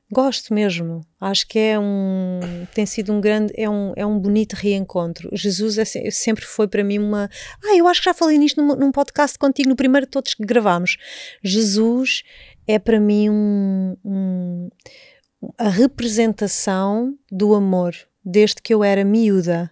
[0.09, 1.01] Gosto mesmo.
[1.19, 2.39] Acho que é um
[2.73, 5.29] tem sido um grande é um, é um bonito reencontro.
[5.33, 7.29] Jesus é, sempre foi para mim uma.
[7.61, 10.33] Ah, eu acho que já falei nisto num, num podcast contigo no primeiro de todos
[10.33, 10.95] que gravámos.
[11.43, 12.23] Jesus
[12.65, 14.69] é para mim um, um,
[15.57, 19.69] a representação do amor desde que eu era miúda.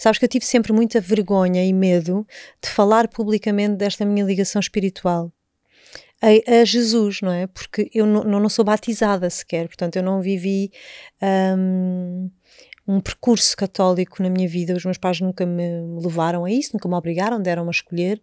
[0.00, 2.26] Sabes que eu tive sempre muita vergonha e medo
[2.62, 5.30] de falar publicamente desta minha ligação espiritual
[6.20, 7.46] a, a Jesus, não é?
[7.46, 10.70] Porque eu não, sou batizada sequer, portanto eu não vivi
[11.58, 12.30] um,
[12.86, 14.74] um percurso católico na minha vida.
[14.74, 15.68] Os meus pais nunca me
[16.02, 18.22] levaram a isso, nunca me obrigaram, deram-me a escolher,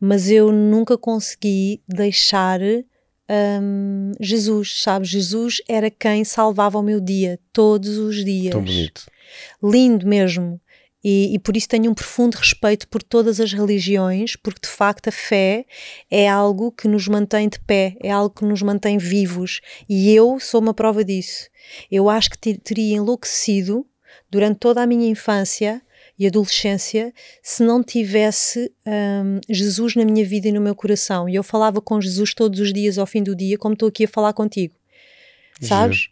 [0.00, 5.04] mas eu nunca consegui deixar um, Jesus, sabe?
[5.04, 8.52] Jesus era quem salvava o meu dia todos os dias.
[8.52, 9.06] Tão bonito.
[9.62, 10.60] Lindo mesmo.
[11.04, 15.08] E, e, por isso tenho um profundo respeito por todas as religiões, porque de facto
[15.08, 15.66] a fé
[16.10, 19.60] é algo que nos mantém de pé, é algo que nos mantém vivos.
[19.86, 21.50] E eu sou uma prova disso.
[21.90, 23.86] Eu acho que teria enlouquecido
[24.30, 25.82] durante toda a minha infância
[26.18, 27.12] e adolescência
[27.42, 31.28] se não tivesse um, Jesus na minha vida e no meu coração.
[31.28, 34.04] E eu falava com Jesus todos os dias ao fim do dia, como estou aqui
[34.04, 34.74] a falar contigo.
[35.60, 36.08] Sabes?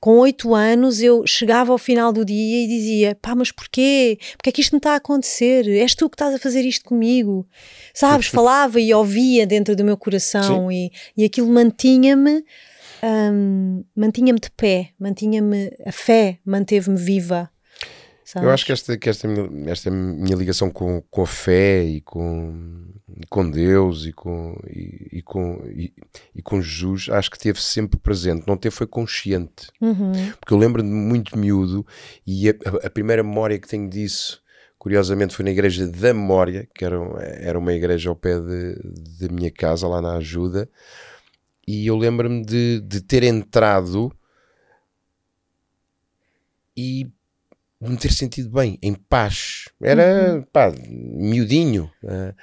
[0.00, 4.18] Com oito anos eu chegava ao final do dia e dizia: pá, mas porquê?
[4.32, 5.68] Porquê é que isto me está a acontecer?
[5.68, 7.46] És tu que estás a fazer isto comigo?
[7.92, 8.26] Sabes?
[8.26, 12.42] Falava e ouvia dentro do meu coração e, e aquilo mantinha-me.
[13.02, 17.50] Um, mantinha-me de pé, mantinha-me a fé, manteve-me viva.
[18.30, 18.46] Sabes?
[18.46, 22.00] Eu acho que esta, que esta, minha, esta minha ligação com, com a fé e
[22.00, 22.86] com,
[23.28, 25.92] com Deus e com, e, e com, e,
[26.32, 28.46] e, com Jesus, acho que teve sempre presente.
[28.46, 29.66] Não teve foi consciente.
[29.80, 30.12] Uhum.
[30.38, 31.84] Porque eu lembro-me muito miúdo
[32.24, 34.40] e a, a, primeira memória que tenho disso,
[34.78, 39.50] curiosamente, foi na igreja da Memória, que era, era uma igreja ao pé da minha
[39.50, 40.70] casa, lá na Ajuda.
[41.66, 44.12] E eu lembro-me de, de ter entrado
[46.76, 47.10] e
[47.80, 49.68] de me ter sentido bem, em paz.
[49.80, 50.42] Era, uhum.
[50.52, 51.90] pá, miudinho.
[52.02, 52.34] Uh,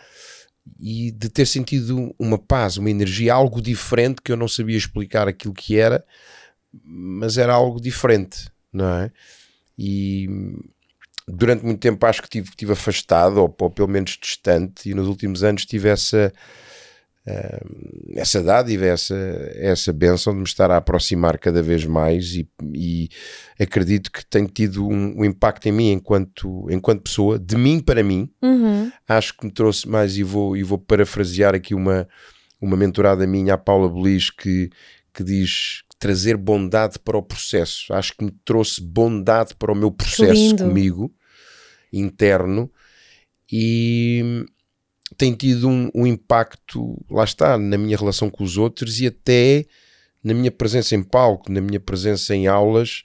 [0.79, 5.27] e de ter sentido uma paz, uma energia, algo diferente que eu não sabia explicar
[5.27, 6.03] aquilo que era,
[6.83, 9.11] mas era algo diferente, não é?
[9.77, 10.27] E
[11.27, 15.07] durante muito tempo acho que tive, tive afastado, ou, ou pelo menos distante, e nos
[15.07, 16.33] últimos anos tive essa
[18.15, 19.15] essa dádiva, essa,
[19.55, 23.09] essa benção de me estar a aproximar cada vez mais e, e
[23.59, 28.01] acredito que tem tido um, um, impacto em mim enquanto, enquanto pessoa, de mim para
[28.03, 28.31] mim.
[28.41, 28.91] Uhum.
[29.07, 32.07] Acho que me trouxe mais, e vou, e vou parafrasear aqui uma,
[32.61, 34.69] uma mentorada minha, a Paula Belis, que,
[35.13, 37.93] que diz trazer bondade para o processo.
[37.93, 41.13] Acho que me trouxe bondade para o meu processo comigo,
[41.91, 42.71] interno,
[43.51, 44.45] e
[45.15, 49.65] tem tido um, um, impacto, lá está, na minha relação com os outros e até
[50.23, 53.03] na minha presença em palco, na minha presença em aulas,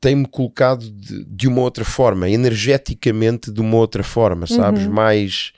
[0.00, 4.84] tem-me colocado de, de, uma outra forma, energeticamente de uma outra forma, sabes?
[4.84, 4.92] Uhum.
[4.92, 5.52] Mais,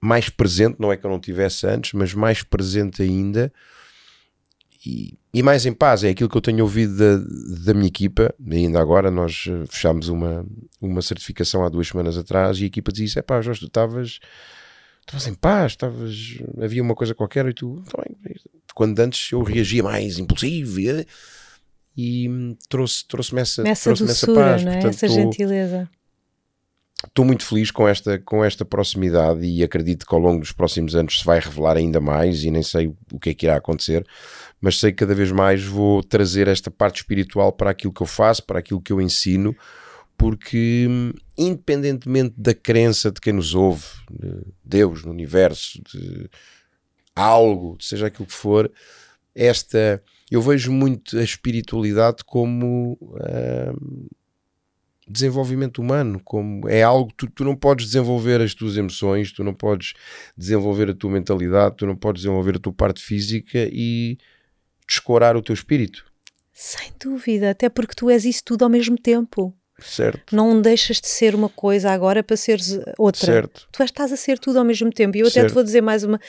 [0.00, 3.52] mais presente, não é que eu não tivesse antes, mas mais presente ainda
[4.84, 6.04] e, e, mais em paz.
[6.04, 8.34] É aquilo que eu tenho ouvido da, da minha equipa.
[8.50, 10.44] Ainda agora nós eh, fechámos uma,
[10.80, 14.18] uma certificação há duas semanas atrás e a equipa dizia: é pá, Jorge, tu estavas.
[15.00, 18.36] Estavas em paz, estavas, havia uma coisa qualquer e tu, também,
[18.72, 21.06] quando antes eu reagia mais impulsivo e,
[21.96, 24.72] e trouxe, trouxe-me essa, essa, trouxe doçura, essa paz, é?
[24.74, 25.90] Portanto, essa gentileza
[27.06, 30.94] estou muito feliz com esta, com esta proximidade e acredito que ao longo dos próximos
[30.94, 34.06] anos se vai revelar ainda mais e nem sei o que é que irá acontecer,
[34.60, 38.06] mas sei que cada vez mais vou trazer esta parte espiritual para aquilo que eu
[38.06, 39.54] faço, para aquilo que eu ensino,
[40.16, 40.88] porque
[41.36, 46.30] independentemente da crença de quem nos ouve, de Deus, no universo, de
[47.14, 48.70] algo, seja aquilo que for,
[49.34, 54.08] esta eu vejo muito a espiritualidade como uh,
[55.08, 59.52] desenvolvimento humano, como é algo tu, tu não podes desenvolver as tuas emoções, tu não
[59.52, 59.94] podes
[60.36, 64.16] desenvolver a tua mentalidade, tu não podes desenvolver a tua parte física e
[64.86, 66.04] descorar o teu espírito.
[66.52, 69.54] Sem dúvida, até porque tu és isso tudo ao mesmo tempo.
[69.80, 70.36] Certo.
[70.36, 73.26] Não deixas de ser uma coisa agora para seres outra.
[73.26, 73.68] Certo.
[73.72, 75.16] Tu estás a ser tudo ao mesmo tempo.
[75.16, 75.48] E eu até certo.
[75.48, 76.20] te vou dizer mais uma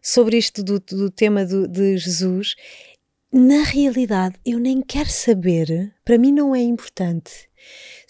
[0.00, 2.54] sobre isto do, do tema do, de Jesus.
[3.30, 7.50] Na realidade, eu nem quero saber, para mim não é importante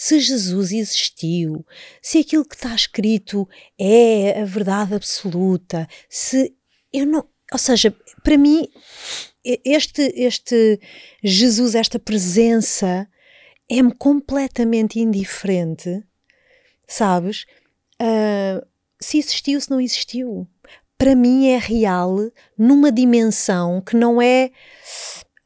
[0.03, 1.65] se Jesus existiu,
[2.03, 6.53] se aquilo que está escrito é a verdade absoluta, se
[6.93, 8.67] eu não, ou seja, para mim
[9.45, 10.81] este este
[11.23, 13.09] Jesus, esta presença
[13.71, 16.03] é-me completamente indiferente,
[16.89, 17.45] sabes?
[18.01, 18.67] Uh,
[19.01, 20.49] se existiu, se não existiu.
[20.99, 22.17] para mim é real
[22.59, 24.51] numa dimensão que não é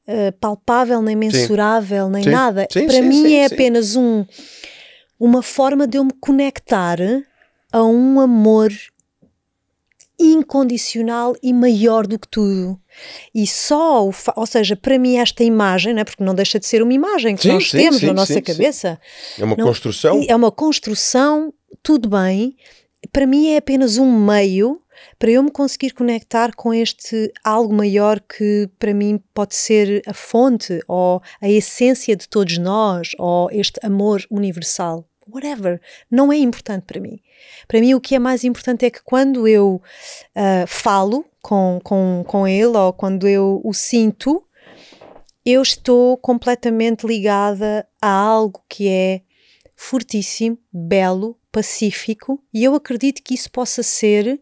[0.08, 2.12] uh, palpável, nem mensurável, sim.
[2.12, 2.30] nem sim.
[2.30, 2.66] nada.
[2.70, 4.24] Sim, para mim é apenas um,
[5.18, 6.98] uma forma de eu me conectar
[7.72, 8.72] a um amor
[10.18, 12.80] incondicional e maior do que tudo.
[13.34, 16.94] E só, ou seja, para mim esta imagem, né, porque não deixa de ser uma
[16.94, 18.98] imagem que sim, nós sim, temos sim, na nossa cabeça.
[19.38, 20.24] É uma não, construção.
[20.26, 22.56] É uma construção, tudo bem.
[23.12, 24.80] Para mim é apenas um meio
[25.18, 30.14] para eu me conseguir conectar com este algo maior que para mim pode ser a
[30.14, 35.80] fonte ou a essência de todos nós ou este amor universal whatever,
[36.10, 37.20] não é importante para mim.
[37.66, 39.82] Para mim, o que é mais importante é que quando eu
[40.36, 44.44] uh, falo com, com, com ele ou quando eu o sinto,
[45.44, 49.22] eu estou completamente ligada a algo que é
[49.76, 54.40] fortíssimo, belo, pacífico, e eu acredito que isso possa ser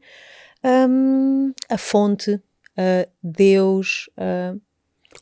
[0.64, 4.61] um, a fonte, uh, Deus, uh,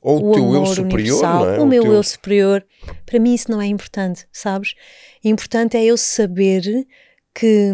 [0.00, 1.58] ou o, teu eu superior, é?
[1.58, 1.92] O, o meu teu...
[1.92, 2.64] eu superior.
[3.04, 4.74] Para mim isso não é importante, sabes?
[5.22, 6.86] Importante é eu saber
[7.34, 7.70] que,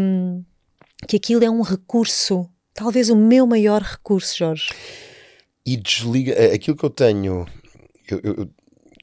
[1.06, 4.70] que aquilo é um recurso, talvez o meu maior recurso, Jorge.
[5.64, 7.46] E desliga, eh, aquilo que eu tenho,
[8.10, 8.50] eu, eu,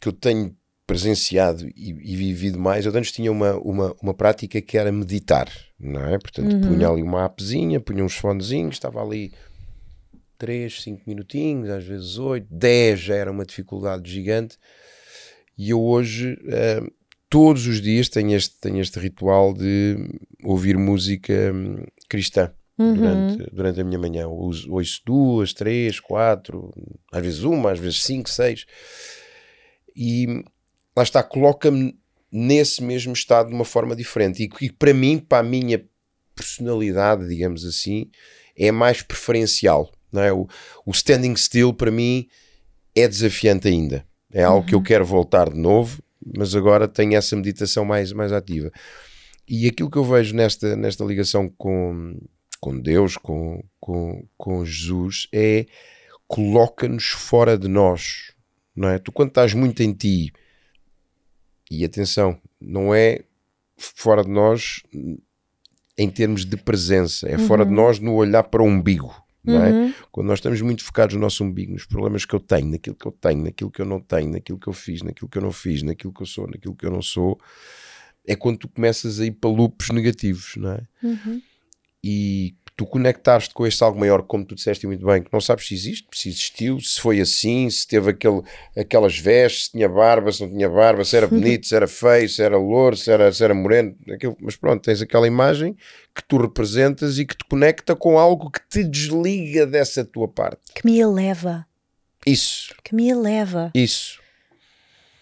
[0.02, 0.56] que eu tenho
[0.88, 5.50] presenciado e, e, vivido mais, eu antes tinha uma, uma, uma prática que era meditar,
[5.80, 6.18] não é?
[6.18, 6.62] Portanto, uhum.
[6.62, 9.34] punha ali uma appzinha, punha uns fonezinhos, estava ali
[10.38, 14.58] 3, 5 minutinhos, às vezes 8, 10 já era uma dificuldade gigante.
[15.58, 16.92] E eu hoje, uh,
[17.30, 19.98] todos os dias, tenho este, tenho este ritual de
[20.44, 22.52] ouvir música um, cristã.
[22.78, 22.94] Uhum.
[22.94, 26.74] Durante, durante a minha manhã, ouço, ouço duas, três, quatro,
[27.12, 28.66] às vezes uma, às vezes cinco, seis,
[29.96, 30.44] e
[30.96, 31.98] lá está, coloca-me
[32.36, 34.44] nesse mesmo estado de uma forma diferente.
[34.44, 35.82] E, e para mim, para a minha
[36.36, 38.12] personalidade, digamos assim,
[38.58, 39.90] é mais preferencial.
[40.12, 40.34] Não é?
[40.34, 40.46] o,
[40.86, 42.28] o standing still para mim
[42.94, 44.06] é desafiante ainda.
[44.32, 44.66] É algo uhum.
[44.66, 44.84] que eu uhum.
[44.84, 46.04] quero voltar de novo,
[46.36, 48.70] mas agora tenho essa meditação mais, mais ativa.
[49.48, 52.20] E aquilo que eu vejo nesta, nesta ligação com,
[52.60, 55.66] com Deus, com, com, com Jesus, é
[56.28, 58.34] coloca-nos fora de nós.
[58.76, 59.00] Não é?
[59.00, 60.34] Tu, quando estás muito em ti,
[61.82, 63.22] e atenção, não é
[63.78, 64.82] fora de nós
[65.98, 67.48] em termos de presença, é uhum.
[67.48, 67.78] fora de uhum.
[67.78, 69.14] nós no olhar para o umbigo.
[69.44, 69.70] Não é?
[69.70, 69.94] Uhum.
[70.12, 73.06] Quando nós estamos muito focados no nosso umbigo, nos problemas que eu tenho, naquilo que
[73.06, 75.52] eu tenho, naquilo que eu não tenho, naquilo que eu fiz, naquilo que eu não
[75.52, 77.40] fiz, naquilo que eu sou, naquilo que eu não sou,
[78.26, 80.82] é quando tu começas a ir para loops negativos, não é?
[81.04, 81.42] Uhum.
[82.04, 85.66] E tu conectaste com este algo maior, como tu disseste muito bem, que não sabes
[85.66, 88.42] se existe, se existiu, se foi assim, se teve aquele,
[88.78, 92.28] aquelas vestes, se tinha barba, se não tinha barba, se era bonito, se era feio,
[92.28, 95.76] se era louro, se era, se era moreno, aquilo, mas pronto, tens aquela imagem
[96.14, 100.74] que tu representas e que te conecta com algo que te desliga dessa tua parte.
[100.74, 101.66] Que me eleva.
[102.26, 102.76] Isso.
[102.84, 103.72] Que me eleva.
[103.74, 104.20] Isso.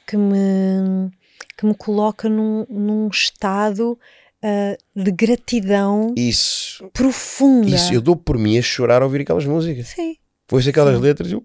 [0.07, 1.11] Que me,
[1.55, 3.99] que me coloca num, num estado
[4.43, 6.89] uh, de gratidão Isso.
[6.91, 7.69] profunda.
[7.69, 9.87] Isso, eu dou por mim a chorar ao ouvir aquelas músicas.
[9.87, 10.17] Sim.
[10.45, 11.01] Pois aquelas Sim.
[11.01, 11.43] letras, eu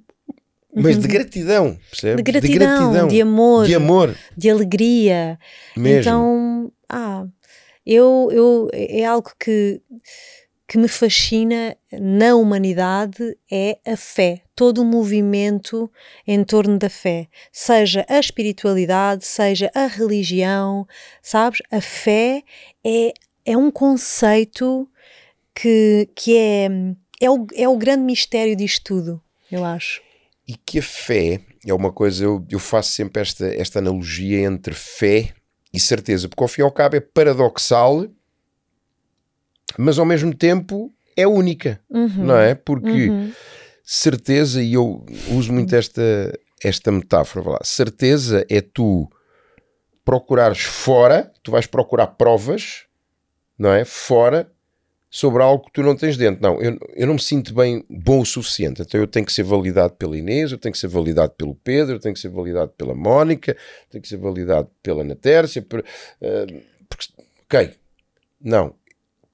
[0.75, 2.17] mas de gratidão, percebes?
[2.17, 5.39] De gratidão, de gratidão, de amor, de amor, de alegria.
[5.77, 6.01] Mesmo.
[6.01, 7.27] Então, ah,
[7.85, 9.81] eu, eu é algo que
[10.69, 15.89] que me fascina na humanidade é a fé, todo o movimento
[16.27, 20.85] em torno da fé, seja a espiritualidade, seja a religião,
[21.23, 21.63] sabes?
[21.71, 22.43] A fé
[22.85, 23.15] é,
[23.47, 24.89] é um conceito
[25.55, 26.69] que, que é,
[27.21, 30.03] é, o, é o grande mistério disto tudo, eu acho.
[30.45, 34.75] E que a fé é uma coisa, eu, eu faço sempre esta, esta analogia entre
[34.75, 35.35] fé
[35.73, 38.09] e certeza, porque ao fim e ao cabo é paradoxal
[39.79, 42.25] mas ao mesmo tempo é única, uhum.
[42.25, 42.57] não é?
[42.57, 43.33] Porque uhum.
[43.91, 49.11] Certeza, e eu uso muito esta, esta metáfora, lá, certeza é tu
[50.05, 52.85] procurares fora, tu vais procurar provas,
[53.59, 53.87] não é?
[53.87, 54.53] Fora
[55.11, 56.43] sobre algo que tu não tens dentro.
[56.43, 58.83] Não, eu, eu não me sinto bem bom o suficiente.
[58.83, 61.95] Então eu tenho que ser validado pela Inês, eu tenho que ser validado pelo Pedro,
[61.95, 63.57] eu tenho que ser validado pela Mónica,
[63.89, 65.63] tenho que ser validado pela Ana Tércia.
[65.63, 67.07] Por, uh, porque,
[67.45, 67.75] ok,
[68.39, 68.75] não,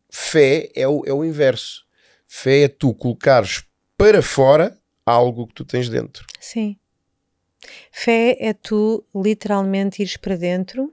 [0.09, 1.85] Fé é o, é o inverso.
[2.25, 3.65] Fé é tu colocares
[3.97, 6.27] para fora algo que tu tens dentro.
[6.41, 6.77] Sim.
[7.91, 10.93] Fé é tu literalmente ires para dentro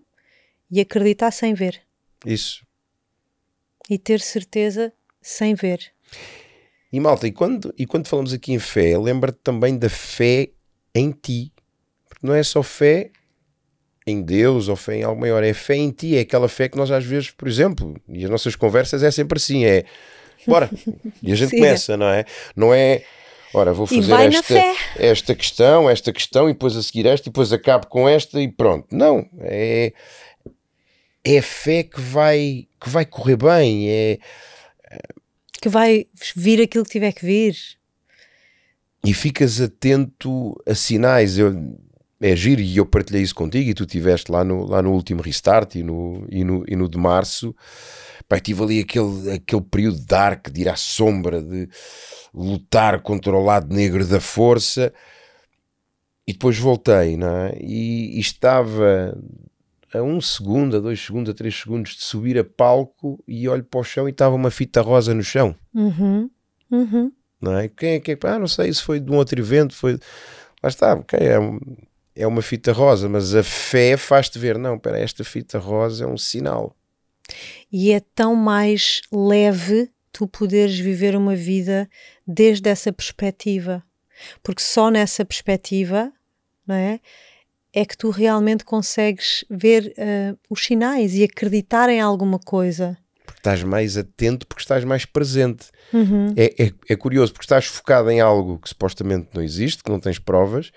[0.70, 1.82] e acreditar sem ver.
[2.26, 2.66] Isso.
[3.89, 5.91] E ter certeza sem ver.
[6.91, 10.49] E malta, e quando, e quando falamos aqui em fé, lembra-te também da fé
[10.93, 11.52] em ti.
[12.08, 13.12] Porque não é só fé
[14.06, 16.78] em Deus ou fé em algo maior, é fé em ti, é aquela fé que
[16.78, 19.86] nós às vezes, por exemplo, e as nossas conversas é sempre assim, é
[20.48, 20.70] bora.
[21.22, 21.58] E a gente Sim.
[21.58, 22.26] começa, não é?
[22.56, 23.04] Não é,
[23.54, 24.56] ora, vou fazer esta,
[24.98, 28.48] esta questão, esta questão, e depois a seguir esta, e depois acabo com esta, e
[28.48, 28.88] pronto.
[28.92, 29.94] Não, é,
[31.24, 34.18] é a fé que vai, que vai correr bem, é,
[35.62, 37.56] Que vai vir aquilo que tiver que vir.
[39.06, 41.38] e ficas atento a sinais.
[41.38, 41.54] Eu,
[42.22, 45.22] é giro, e eu partilhei isso contigo, e tu estiveste lá no, lá no último
[45.22, 47.55] restart e no, e no, e no de março.
[48.30, 51.67] Pai, tive ali aquele, aquele período dark de ir à sombra, de
[52.34, 54.93] lutar contra o lado negro da força,
[56.28, 57.57] e depois voltei, não é?
[57.59, 59.17] E, e estava
[59.93, 63.63] a um segundo, a dois segundos, a três segundos de subir a palco e olho
[63.63, 66.30] para o chão e estava uma fita rosa no chão Uhum.
[66.72, 67.11] Uhum.
[67.41, 67.67] não é?
[67.67, 68.17] Quem é que é?
[68.24, 69.93] Ah, não sei, isso foi de um outro evento, foi.
[70.63, 71.59] Lá está, ok, é, um-
[72.16, 76.07] é uma fita rosa, mas a fé faz-te ver, não, espera, esta fita rosa é
[76.07, 76.76] um sinal.
[77.72, 81.89] E é tão mais leve tu poderes viver uma vida
[82.28, 83.84] desde essa perspectiva.
[84.43, 86.12] Porque só nessa perspectiva,
[86.68, 86.99] não é?
[87.74, 92.97] É que tu realmente consegues ver eh, os sinais e acreditar em alguma coisa.
[93.26, 95.68] Porque estás mais atento, porque estás mais presente.
[95.93, 96.34] Uhum.
[96.36, 100.01] É, é, é curioso, porque estás focado em algo que supostamente não existe, que não
[100.01, 100.72] tens provas,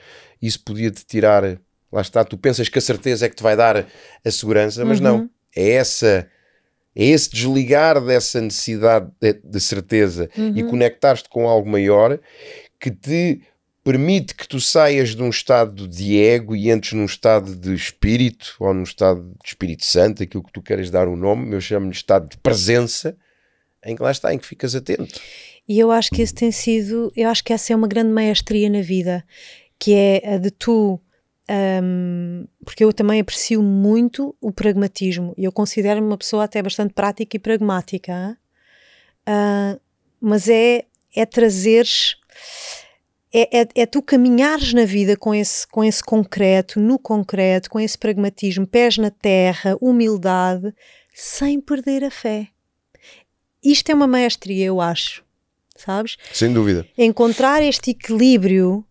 [0.46, 1.58] isso podia-te tirar.
[1.92, 3.86] Lá está, tu pensas que a certeza é que te vai dar
[4.24, 5.30] a segurança, mas não.
[5.54, 6.28] É essa.
[6.96, 12.20] É esse desligar dessa necessidade de, de certeza e conectar-te com algo maior
[12.78, 13.42] que te
[13.84, 18.56] permite que tu saias de um estado de ego e entres num estado de espírito
[18.58, 21.92] ou num estado de Espírito Santo, aquilo que tu queres dar o nome, eu chamo-lhe
[21.92, 23.14] estado de presença,
[23.84, 25.20] em que lá está, em que ficas atento.
[25.68, 28.70] E eu acho que esse tem sido, eu acho que essa é uma grande maestria
[28.70, 29.22] na vida,
[29.78, 31.00] que é a de tu,
[31.82, 36.94] hum, porque eu também aprecio muito o pragmatismo e eu considero-me uma pessoa até bastante
[36.94, 38.38] prática e pragmática?
[39.26, 39.78] Ah,
[40.20, 42.16] mas é, é trazeres,
[43.32, 47.80] é, é, é tu caminhares na vida com esse, com esse concreto, no concreto, com
[47.80, 50.74] esse pragmatismo, pés na terra, humildade,
[51.12, 52.48] sem perder a fé.
[53.62, 55.24] Isto é uma maestria, eu acho,
[55.76, 56.16] sabes?
[56.32, 56.86] Sem dúvida.
[56.98, 58.84] encontrar este equilíbrio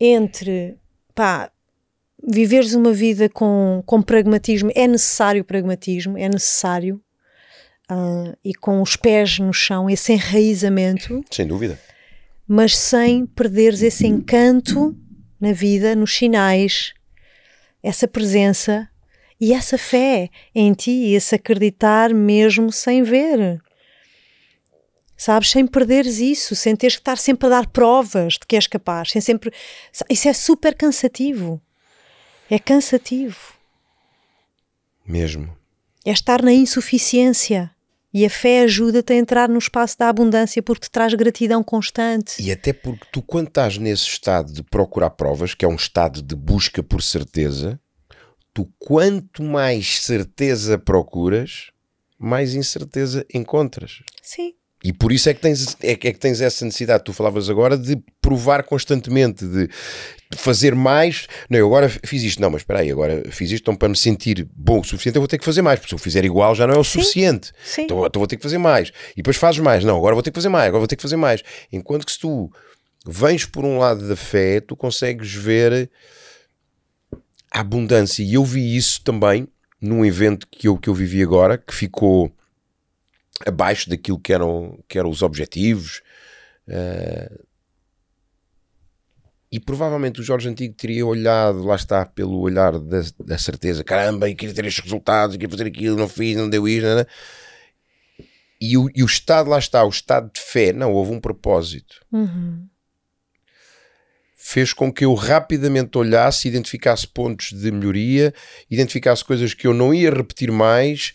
[0.00, 0.76] entre
[1.14, 1.50] pá,
[2.26, 7.00] viveres uma vida com, com pragmatismo, é necessário pragmatismo, é necessário,
[7.88, 11.78] ah, e com os pés no chão, esse enraizamento, Sem dúvida.
[12.46, 14.96] mas sem perderes esse encanto
[15.40, 16.92] na vida, nos sinais,
[17.82, 18.88] essa presença
[19.40, 23.60] e essa fé em ti, esse acreditar mesmo sem ver.
[25.20, 28.66] Sabes, sem perderes isso, sem teres que estar sempre a dar provas de que és
[28.66, 29.52] capaz, sem sempre.
[30.08, 31.60] Isso é super cansativo.
[32.48, 33.52] É cansativo.
[35.06, 35.54] Mesmo.
[36.06, 37.70] É estar na insuficiência.
[38.14, 42.40] E a fé ajuda-te a entrar no espaço da abundância porque te traz gratidão constante.
[42.42, 46.22] E até porque tu, quando estás nesse estado de procurar provas, que é um estado
[46.22, 47.78] de busca por certeza,
[48.54, 51.70] tu quanto mais certeza procuras,
[52.18, 54.02] mais incerteza encontras.
[54.22, 54.54] Sim.
[54.82, 57.50] E por isso é que tens, é, que- é que tens essa necessidade, tu falavas
[57.50, 59.68] agora, de provar constantemente, de
[60.36, 61.26] fazer mais.
[61.50, 63.96] Não, eu agora fiz isto, não, mas espera aí, agora fiz isto, então para me
[63.96, 66.54] sentir bom o suficiente eu vou ter que fazer mais, porque se eu fizer igual
[66.54, 67.52] já não é o Sim, suficiente.
[67.62, 67.82] sim.
[67.82, 68.88] Então, então vou ter que fazer mais.
[69.12, 71.02] E depois fazes mais, não, agora vou ter que fazer mais, agora vou ter que
[71.02, 71.42] fazer mais.
[71.70, 72.50] Enquanto que se tu
[73.06, 75.90] vens por um lado da fé, tu consegues ver
[77.50, 78.22] a abundância.
[78.22, 79.46] E eu vi isso também
[79.80, 82.30] num evento que eu, que eu vivi agora, que ficou
[83.46, 86.02] abaixo daquilo que eram, que eram os objetivos.
[86.68, 87.30] eh,
[89.52, 94.30] e provavelmente o Jorge Antigo teria olhado, lá está, pelo olhar da, da certeza: caramba,
[94.30, 96.86] eu queria ter estes resultados, eu queria fazer aquilo, não fiz, não deu isto.
[96.86, 97.06] Não, não.
[98.60, 101.96] E, o, e o estado, lá está, o estado de fé, não, houve um propósito.
[102.12, 102.68] Uhum.
[104.36, 108.34] Fez com que eu rapidamente olhasse, identificasse pontos de melhoria,
[108.70, 111.12] identificasse coisas que eu não ia repetir mais,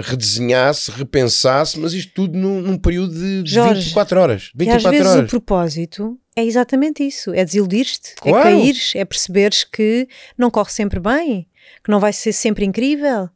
[0.00, 3.14] redesenhasse, repensasse, mas isto tudo num, num período
[3.44, 4.42] de Jorge, 24 horas.
[4.58, 5.24] E às 24 vezes horas.
[5.26, 8.38] o propósito é exatamente isso: é desiludir-te, Claro.
[8.38, 11.48] é caíres, é perceberes que não corre sempre bem,
[11.82, 13.28] que não vai ser sempre incrível.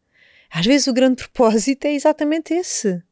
[0.50, 3.02] Às vezes o grande propósito é exatamente esse.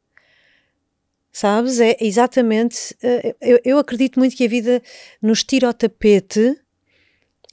[1.33, 1.81] Sabes?
[1.81, 2.97] É exatamente.
[3.03, 4.83] eh, Eu, eu acredito muito que a vida
[5.21, 6.57] nos tira ao tapete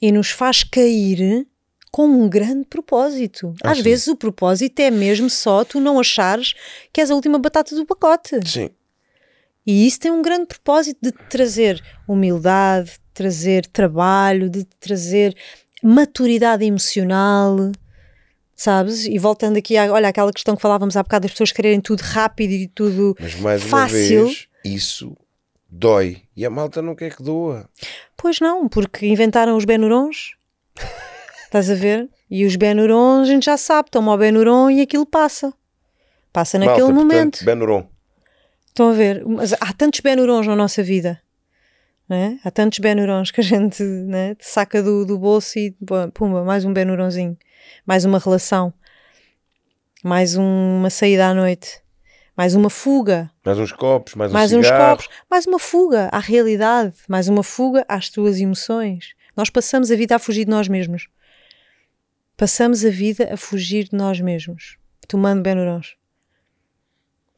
[0.00, 1.46] e nos faz cair
[1.94, 3.54] com um grande propósito.
[3.62, 3.84] Ah, Às sim.
[3.84, 6.52] vezes o propósito é mesmo só tu não achares
[6.92, 8.40] que és a última batata do pacote.
[8.44, 8.68] Sim.
[9.64, 14.76] E isso tem um grande propósito de te trazer humildade, de trazer trabalho, de te
[14.80, 15.36] trazer
[15.84, 17.70] maturidade emocional,
[18.56, 19.04] sabes?
[19.06, 22.00] E voltando aqui, à, olha, aquela questão que falávamos há bocado das pessoas quererem tudo
[22.00, 24.24] rápido e tudo Mas mais uma fácil.
[24.26, 25.16] vez, isso
[25.70, 26.22] dói.
[26.36, 27.70] E a malta não quer que doa.
[28.16, 30.32] Pois não, porque inventaram os Benurons.
[31.54, 32.10] Estás a ver?
[32.28, 35.54] E os Benurons a gente já sabe, toma o Benuron e aquilo passa.
[36.32, 37.38] Passa naquele malta, momento.
[37.38, 37.86] Portanto, Benuron.
[38.66, 39.24] Estão a ver?
[39.24, 41.22] Mas há tantos Benurons na nossa vida.
[42.10, 42.34] É?
[42.44, 45.76] Há tantos Benurons que a gente né, saca do, do bolso e
[46.12, 47.38] pumba, mais um Benuronzinho.
[47.86, 48.74] Mais uma relação.
[50.02, 51.80] Mais um- uma saída à noite.
[52.36, 53.30] Mais uma fuga.
[53.46, 57.44] Mais uns copos, mais, mais um uns copos, mais uma fuga à realidade, mais uma
[57.44, 59.14] fuga às tuas emoções.
[59.36, 61.06] Nós passamos a vida a fugir de nós mesmos.
[62.36, 64.76] Passamos a vida a fugir de nós mesmos,
[65.08, 65.96] tomando Benurons.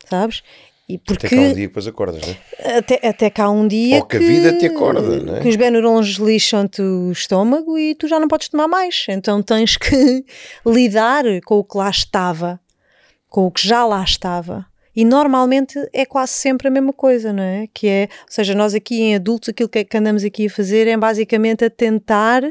[0.09, 0.43] Sabes?
[0.89, 2.79] E Até porque cá um dia que depois acordas, não é?
[2.79, 5.41] até, até cá um dia Ou que a vida te acorda, não é?
[5.41, 9.05] que os Benurons lixam-te o estômago e tu já não podes tomar mais.
[9.09, 10.25] Então tens que
[10.65, 12.61] lidar com o que lá estava,
[13.29, 14.65] com o que já lá estava.
[14.95, 17.67] E normalmente é quase sempre a mesma coisa, não é?
[17.75, 20.87] Que é, ou seja, nós aqui em adultos, aquilo que, que andamos aqui a fazer
[20.87, 22.43] é basicamente a tentar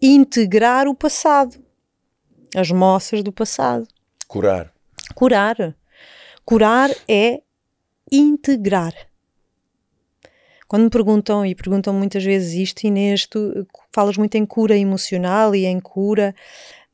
[0.00, 1.58] integrar o passado,
[2.54, 3.86] as moças do passado.
[4.26, 4.72] Curar.
[5.14, 5.74] Curar.
[6.44, 7.40] Curar é
[8.10, 8.94] integrar.
[10.68, 15.54] Quando me perguntam, e perguntam muitas vezes isto, Inês, tu falas muito em cura emocional
[15.54, 16.34] e em cura.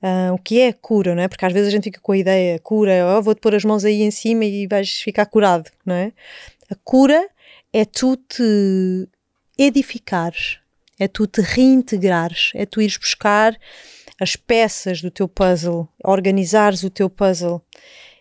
[0.02, 1.28] ah, o que é cura, não é?
[1.28, 3.84] Porque às vezes a gente fica com a ideia, cura, oh, vou-te pôr as mãos
[3.84, 6.12] aí em cima e vais ficar curado, não é?
[6.70, 7.28] A cura
[7.72, 9.08] é tu te
[9.56, 10.58] edificares,
[10.98, 13.56] é tu te reintegrares, é tu ires buscar
[14.22, 17.60] as peças do teu puzzle, organizares o teu puzzle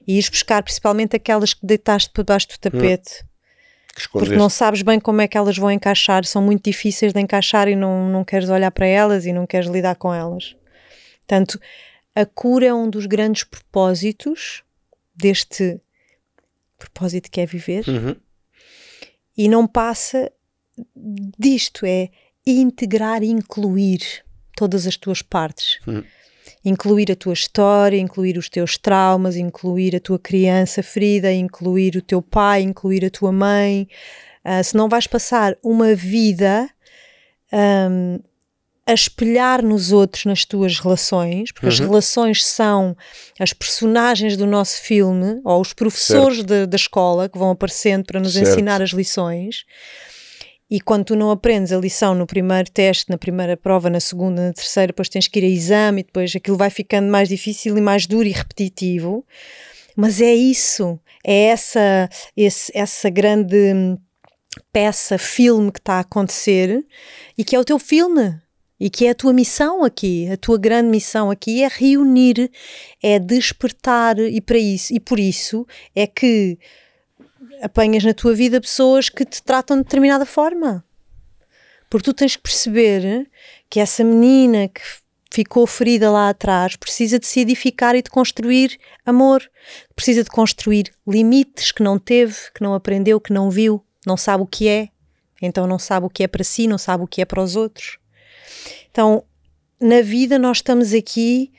[0.08, 3.24] e ires buscar principalmente aquelas que deitaste por baixo do tapete,
[3.96, 7.20] Que porque não sabes bem como é que elas vão encaixar, são muito difíceis de
[7.20, 10.56] encaixar e não, não queres olhar para elas e não queres lidar com elas.
[11.20, 11.60] Portanto,
[12.16, 14.64] a cura é um dos grandes propósitos
[15.16, 15.80] deste
[16.80, 17.88] propósito que é viver.
[17.88, 18.16] Uhum.
[19.38, 20.32] e não passa
[21.38, 22.10] disto, é
[22.44, 24.26] integrar e incluir
[24.62, 25.80] todas as tuas partes.
[25.88, 26.04] Uhum.
[26.64, 32.02] Incluir a tua história, incluir os teus traumas, incluir a tua criança ferida, incluir o
[32.02, 33.88] teu pai, incluir a tua mãe.
[34.44, 36.70] Ah, se não vais passar uma vida
[37.52, 38.20] ahm,
[38.86, 41.88] a espelhar nos outros nas tuas relações, porque as Uhum.
[41.88, 42.96] relações são
[43.40, 48.20] as personagens do nosso filme ou os professores da, da escola que vão aparecendo para
[48.20, 48.48] nos Certo.
[48.52, 49.66] ensinar as lições.
[50.72, 54.48] E quando tu não aprendes a lição no primeiro teste, na primeira prova, na segunda,
[54.48, 57.78] na terceira, depois tens que ir a exame e depois aquilo vai ficando mais difícil
[57.78, 59.26] e mais duro e repetitivo.
[59.98, 63.98] Mas é isso, é essa, esse- essa grande
[64.72, 66.86] peça, filme que está a acontecer
[67.38, 68.40] e que é o teu filme.
[68.80, 72.50] E que é a tua missão aqui, a tua grande missão aqui é reunir,
[73.04, 76.58] é despertar e para isso, e por isso é que
[77.62, 80.84] apanhas na tua vida pessoas que te tratam de determinada forma.
[81.90, 83.30] Porque tu tens que perceber
[83.70, 84.82] que essa menina que
[85.32, 89.50] ficou ferida lá atrás precisa de se edificar e de construir amor,
[89.96, 94.44] precisa de construir limites que não teve, que não aprendeu, que não viu, não sabe
[94.44, 94.90] o que é,
[95.42, 97.56] então não sabe o que é para si, não sabe o que é para os
[97.56, 97.98] outros.
[98.92, 99.24] Então,
[99.80, 101.52] na vida nós estamos aqui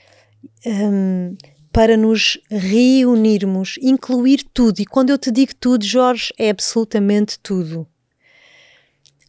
[0.67, 1.35] hum,
[1.73, 4.81] para nos reunirmos, incluir tudo.
[4.81, 7.87] E quando eu te digo tudo, Jorge, é absolutamente tudo.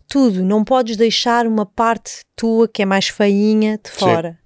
[0.08, 0.44] Tudo.
[0.44, 4.38] Não podes deixar uma parte tua que é mais feinha de fora.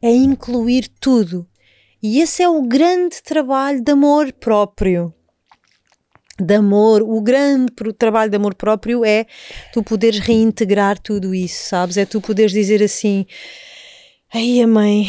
[0.00, 1.46] É incluir tudo.
[2.02, 5.14] E esse é o grande trabalho de amor próprio.
[6.38, 9.24] De amor, o grande trabalho de amor próprio é
[9.72, 11.96] tu poderes reintegrar tudo isso, sabes?
[11.96, 13.24] É tu poderes dizer assim:
[14.32, 15.06] Ai, a mãe,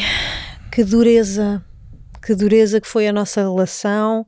[0.70, 1.64] que dureza,
[2.26, 4.26] que dureza que foi a nossa relação,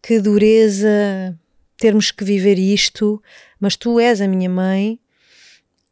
[0.00, 1.36] que dureza
[1.76, 3.20] termos que viver isto,
[3.58, 5.00] mas tu és a minha mãe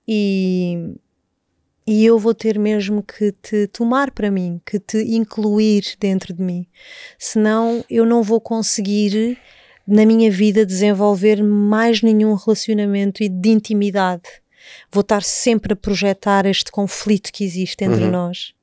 [0.06, 0.94] e,
[1.84, 6.40] e eu vou ter mesmo que te tomar para mim, que te incluir dentro de
[6.40, 6.68] mim,
[7.18, 9.36] senão eu não vou conseguir
[9.84, 14.22] na minha vida desenvolver mais nenhum relacionamento e de intimidade.
[14.88, 18.54] Vou estar sempre a projetar este conflito que existe entre nós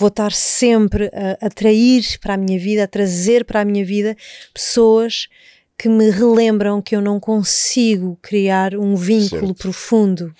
[0.00, 4.16] vou estar sempre a atrair para a minha vida, a trazer para a minha vida
[4.54, 5.28] pessoas
[5.76, 9.58] que me relembram que eu não consigo criar um vínculo Certo.
[9.62, 10.34] profundo.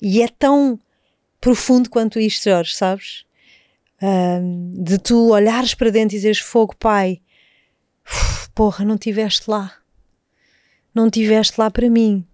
[0.00, 0.78] E é tão
[1.40, 3.24] profundo quanto isto, Jorge, sabes?
[4.72, 7.20] De tu olhares para dentro e dizeres fogo, pai,
[8.08, 9.74] uf, porra, não tiveste lá.
[10.94, 12.24] Não tiveste lá para mim.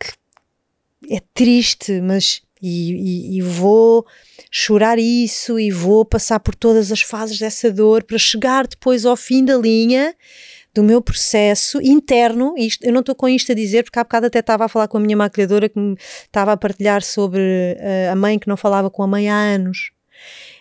[0.00, 4.06] Que é triste, mas e, e- e vou
[4.50, 9.16] chorar isso e vou passar por todas as fases dessa dor para chegar depois ao
[9.16, 10.14] fim da linha
[10.74, 12.54] do meu processo interno.
[12.56, 14.88] Isto, eu não estou com isto a dizer, porque há bocado até estava a falar
[14.88, 18.56] com a minha maquilhadora que me estava a partilhar sobre uh, a mãe que não
[18.56, 19.90] falava com a mãe há anos.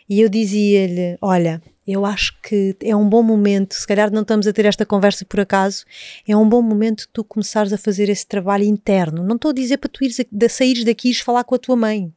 [0.10, 4.46] E eu dizia-lhe: Olha, eu acho que é um bom momento, se calhar não estamos
[4.46, 5.84] a ter esta conversa por acaso,
[6.28, 9.24] é um bom momento tu começares a fazer esse trabalho interno.
[9.24, 11.76] Não estou a dizer para tu ires a, saíres daqui e falar com a tua
[11.76, 12.14] mãe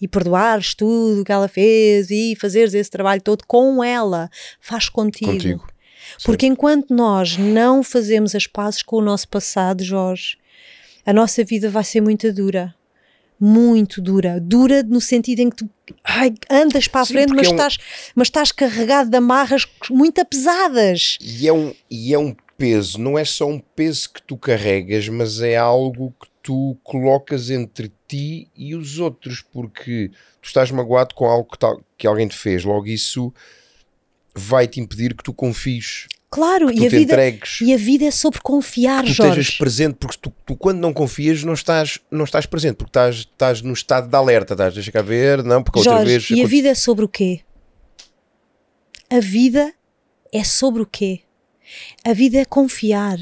[0.00, 4.30] e perdoares tudo o que ela fez e fazeres esse trabalho todo com ela.
[4.60, 5.32] Faz contigo.
[5.32, 5.66] contigo.
[6.24, 10.38] Porque enquanto nós não fazemos as pazes com o nosso passado, Jorge,
[11.04, 12.74] a nossa vida vai ser muito dura.
[13.40, 14.40] Muito dura.
[14.40, 15.70] Dura no sentido em que tu
[16.04, 17.52] ai, andas para a Sim, frente, mas, é um...
[17.52, 17.78] estás,
[18.14, 21.18] mas estás carregado de amarras muito pesadas.
[21.20, 25.08] E é, um, e é um peso, não é só um peso que tu carregas,
[25.08, 30.10] mas é algo que tu colocas entre ti e os outros, porque
[30.42, 33.32] tu estás magoado com algo que, tal, que alguém te fez, logo isso
[34.34, 36.06] vai te impedir que tu confies.
[36.30, 39.40] Claro, e a, vida, entregues, e a vida é sobre confiar, que tu Jorge.
[39.40, 43.16] estejas presente, porque tu, tu, quando não confias não estás, não estás presente, porque estás,
[43.16, 46.30] estás no estado de alerta, estás, deixa cá ver, não, porque Jorge, outra vez...
[46.30, 47.40] e a vida é sobre o quê?
[49.08, 49.72] A vida
[50.30, 51.22] é sobre o quê?
[52.04, 53.18] A vida é confiar.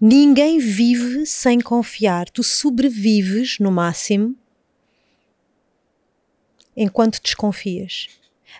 [0.00, 2.30] Ninguém vive sem confiar.
[2.30, 4.34] Tu sobrevives, no máximo,
[6.74, 8.08] enquanto desconfias.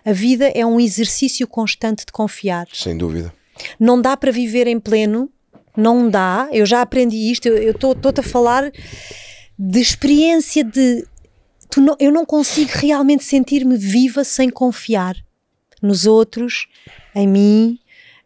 [0.03, 2.67] A vida é um exercício constante de confiar.
[2.73, 3.33] Sem dúvida.
[3.79, 5.29] Não dá para viver em pleno,
[5.75, 6.49] não dá.
[6.51, 8.71] Eu já aprendi isto, eu estou-te a falar
[9.57, 11.05] de experiência de.
[11.77, 15.15] Não, eu não consigo realmente sentir-me viva sem confiar
[15.81, 16.67] nos outros,
[17.15, 17.79] em mim.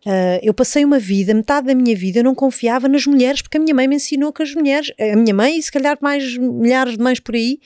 [0.05, 3.57] Uh, eu passei uma vida, metade da minha vida, eu não confiava nas mulheres, porque
[3.57, 6.37] a minha mãe me ensinou que as mulheres, a minha mãe e se calhar mais
[6.37, 7.59] milhares de mães por aí,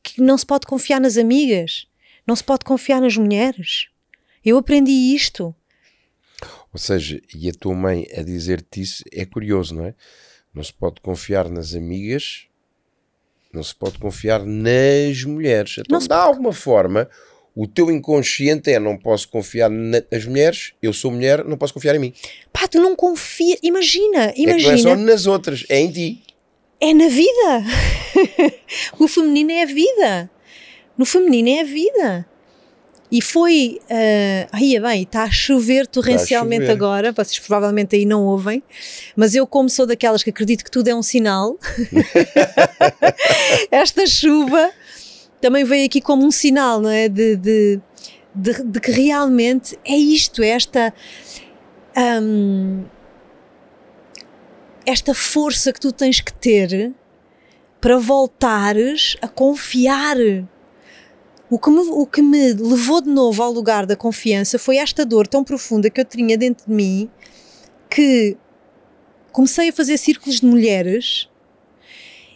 [0.00, 1.86] que não se pode confiar nas amigas.
[2.30, 3.88] Não se pode confiar nas mulheres.
[4.44, 5.52] Eu aprendi isto.
[6.72, 9.96] Ou seja, e a tua mãe a dizer-te isso é curioso, não é?
[10.54, 12.46] Não se pode confiar nas amigas,
[13.52, 15.78] não se pode confiar nas mulheres.
[15.78, 17.10] Então, de alguma forma,
[17.52, 21.96] o teu inconsciente é: não posso confiar nas mulheres, eu sou mulher, não posso confiar
[21.96, 22.14] em mim.
[22.52, 23.58] Pá, tu não confias.
[23.60, 24.68] Imagina, imagina.
[24.68, 26.22] É não é só nas outras, é em ti.
[26.80, 27.64] É na vida.
[29.00, 30.30] o feminino é a vida.
[31.00, 32.26] No feminino é a vida.
[33.10, 33.80] E foi.
[33.84, 36.72] Uh, aí é bem, está a chover torrencialmente a chover.
[36.72, 38.62] agora, vocês provavelmente aí não ouvem,
[39.16, 41.58] mas eu, como sou daquelas que acredito que tudo é um sinal,
[43.72, 44.70] esta chuva
[45.40, 47.08] também veio aqui como um sinal, não é?
[47.08, 47.80] De, de,
[48.34, 50.92] de, de que realmente é isto, é esta.
[51.96, 52.84] Um,
[54.84, 56.92] esta força que tu tens que ter
[57.80, 60.18] para voltares a confiar
[61.50, 65.04] o que, me, o que me levou de novo ao lugar da confiança foi esta
[65.04, 67.10] dor tão profunda que eu tinha dentro de mim
[67.90, 68.36] que
[69.32, 71.28] comecei a fazer círculos de mulheres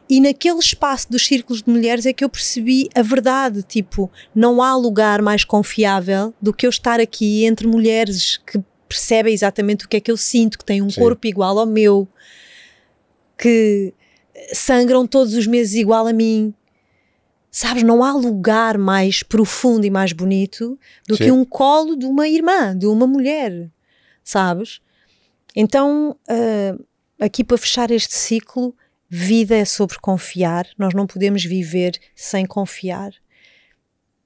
[0.08, 4.60] e naquele espaço dos círculos de mulheres é que eu percebi a verdade, tipo, não
[4.60, 9.88] há lugar mais confiável do que eu estar aqui entre mulheres que percebem exatamente o
[9.88, 11.00] que é que eu sinto, que têm um Sim.
[11.00, 12.06] corpo igual ao meu,
[13.38, 13.94] que
[14.52, 16.52] sangram todos os meses igual a mim,
[17.56, 20.76] Sabes, não há lugar mais profundo e mais bonito
[21.06, 21.22] do Sim.
[21.22, 23.70] que um colo de uma irmã, de uma mulher,
[24.24, 24.80] sabes?
[25.54, 26.84] Então, uh,
[27.16, 28.74] aqui para fechar este ciclo,
[29.08, 33.12] vida é sobre confiar, nós não podemos viver sem confiar.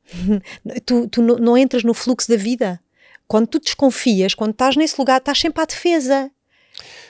[0.87, 2.81] tu, tu não, entras no fluxo da vida.
[3.27, 6.31] Quando tu desconfias, quando estás nesse lugar, estás sempre à defesa.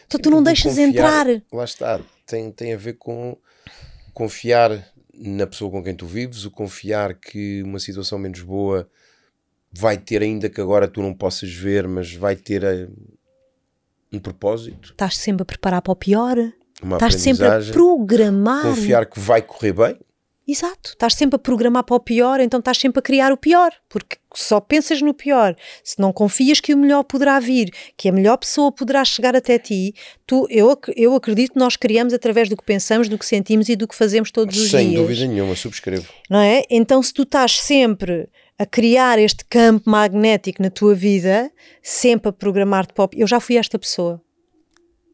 [0.09, 0.89] Então tu não deixas confiar,
[1.29, 1.43] entrar.
[1.53, 3.37] Lá está, tem, tem a ver com
[4.13, 4.85] confiar
[5.19, 8.89] na pessoa com quem tu vives, o confiar que uma situação menos boa
[9.73, 12.89] vai ter, ainda que agora tu não possas ver, mas vai ter a, eh,
[14.13, 14.91] um propósito.
[14.91, 16.37] Estás sempre a preparar para o pior.
[16.93, 18.63] Estás sempre a programar.
[18.63, 20.01] Confiar que vai correr bem.
[20.51, 23.71] Exato, estás sempre a programar para o pior, então estás sempre a criar o pior,
[23.87, 25.55] porque só pensas no pior.
[25.85, 29.59] Se não confias que o melhor poderá vir, que a melhor pessoa poderá chegar até
[29.59, 29.95] ti,
[30.27, 33.77] tu, eu, eu acredito que nós criamos através do que pensamos, do que sentimos e
[33.77, 34.93] do que fazemos todos os Sem dias.
[34.95, 36.09] Sem dúvida nenhuma, subscrevo.
[36.31, 36.63] Não é?
[36.71, 38.27] Então, se tu estás sempre
[38.59, 43.39] a criar este campo magnético na tua vida, sempre a programar-te para o Eu já
[43.39, 44.19] fui esta pessoa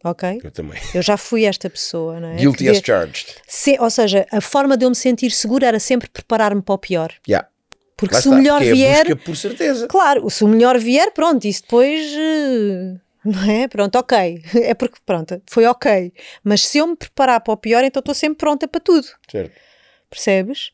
[0.04, 0.40] ok?
[0.44, 0.80] Eu também.
[0.94, 2.36] Eu já fui esta pessoa, não é?
[2.36, 3.26] Guilty as charged.
[3.46, 6.78] Se, ou seja, a forma de eu me sentir segura era sempre preparar-me para o
[6.78, 7.12] pior.
[7.26, 7.48] Yeah.
[7.96, 9.16] Porque Lá se está, o melhor é vier.
[9.16, 9.86] por certeza.
[9.86, 12.06] Claro, se o melhor vier, pronto, isso depois.
[12.12, 13.68] Uh, não é?
[13.68, 14.42] Pronto, ok.
[14.54, 16.12] É porque, pronto, foi ok.
[16.42, 19.06] Mas se eu me preparar para o pior, então estou sempre pronta para tudo.
[19.30, 19.52] Certo.
[20.10, 20.72] Percebes?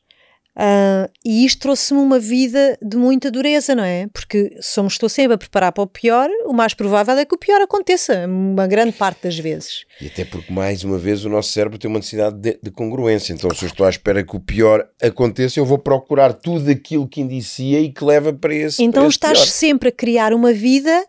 [0.53, 4.07] Uh, e isto trouxe-me uma vida de muita dureza, não é?
[4.07, 7.37] Porque me estou sempre a preparar para o pior, o mais provável é que o
[7.37, 9.85] pior aconteça, uma grande parte das vezes.
[10.01, 13.31] E até porque, mais uma vez, o nosso cérebro tem uma necessidade de, de congruência.
[13.31, 17.07] Então, se eu estou à espera que o pior aconteça, eu vou procurar tudo aquilo
[17.07, 19.47] que indicia e que leva para esse Então para esse estás pior.
[19.47, 21.05] sempre a criar uma vida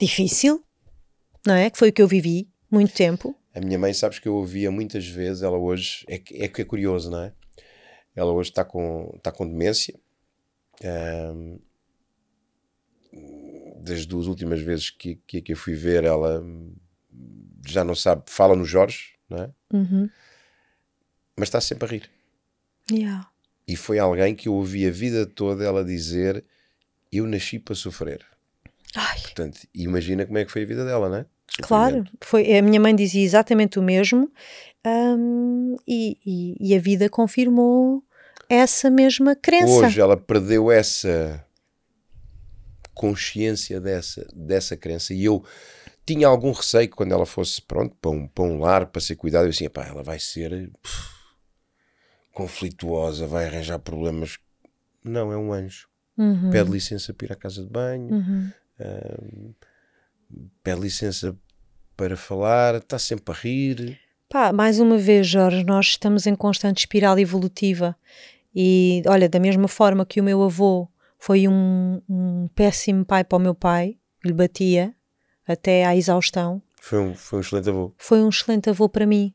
[0.00, 0.64] difícil,
[1.46, 1.70] não é?
[1.70, 3.36] Que foi o que eu vivi muito tempo.
[3.54, 6.62] A minha mãe, sabes que eu ouvia muitas vezes, ela hoje, é que é, que
[6.62, 7.32] é curioso, não é?
[8.14, 9.98] Ela hoje está com, está com demência.
[10.84, 11.58] Ahm,
[13.82, 16.44] das duas últimas vezes que, que, que eu fui ver, ela
[17.66, 19.50] já não sabe, fala no Jorge, não é?
[19.72, 20.08] Uhum.
[21.36, 22.10] Mas está sempre a rir.
[22.90, 23.28] Yeah.
[23.66, 26.44] E foi alguém que eu ouvi a vida toda ela dizer:
[27.10, 28.24] Eu nasci para sofrer.
[28.94, 31.26] Ai, Portanto, imagina como é que foi a vida dela, não é?
[31.62, 34.30] Claro, foi, a minha mãe dizia exatamente o mesmo
[34.86, 38.02] hum, e, e- e a vida confirmou
[38.48, 39.86] essa mesma crença.
[39.86, 41.44] Hoje ela perdeu essa
[42.94, 45.44] consciência dessa, dessa crença e eu
[46.04, 49.16] tinha algum receio que quando ela fosse pronto para um, para um lar, para ser
[49.16, 51.08] cuidada, eu assim, pá, ela vai ser pff,
[52.32, 54.38] conflituosa, vai arranjar problemas.
[55.04, 55.88] Não, é um anjo.
[56.18, 59.54] Uhum, Pede licença para ir à casa de banho, uhum.
[60.62, 61.34] pede licença
[61.96, 63.98] para falar, está sempre a rir.
[64.30, 67.96] Pá, mais uma vez, Jorge, nós estamos em constante espiral evolutiva.
[68.54, 73.36] E olha, da mesma forma que o meu avô foi um, um péssimo pai para
[73.36, 74.94] o meu pai, lhe batia
[75.46, 77.92] até à exaustão, Foi um, foi um excelente avô.
[77.98, 79.34] foi um excelente avô para mim.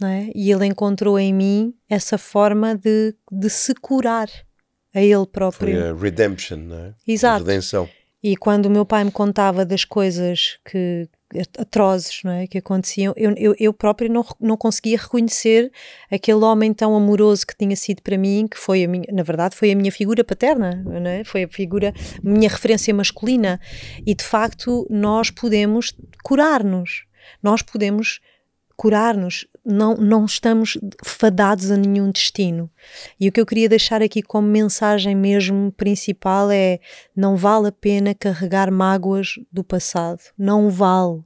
[0.00, 0.30] Não é?
[0.34, 4.28] E ele encontrou em mim essa forma de, de se curar
[4.94, 5.78] a ele próprio.
[5.78, 6.94] Foi a redemption, não é?
[7.06, 7.44] Exato.
[7.44, 7.86] A redenção.
[8.22, 11.06] E quando o meu pai me contava das coisas que
[11.58, 15.70] atrozes não é, que aconteciam, eu, eu, eu própria não, não conseguia reconhecer
[16.10, 19.56] aquele homem tão amoroso que tinha sido para mim, que foi a minha, na verdade,
[19.56, 21.24] foi a minha figura paterna, não é?
[21.24, 23.60] foi a figura, minha referência masculina.
[24.06, 27.04] E de facto, nós podemos curar-nos,
[27.42, 28.20] nós podemos
[28.76, 32.70] curar-nos, não, não estamos fadados a nenhum destino.
[33.18, 36.80] E o que eu queria deixar aqui como mensagem mesmo principal é:
[37.14, 41.22] não vale a pena carregar mágoas do passado, não vale,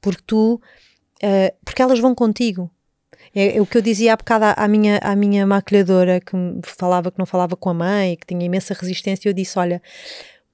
[0.00, 0.60] porque tu,
[1.22, 2.70] uh, porque elas vão contigo.
[3.34, 7.10] É, é, o que eu dizia há bocado à, minha, à minha maquilhadora que falava
[7.10, 9.80] que não falava com a mãe, que tinha imensa resistência, eu disse: Olha,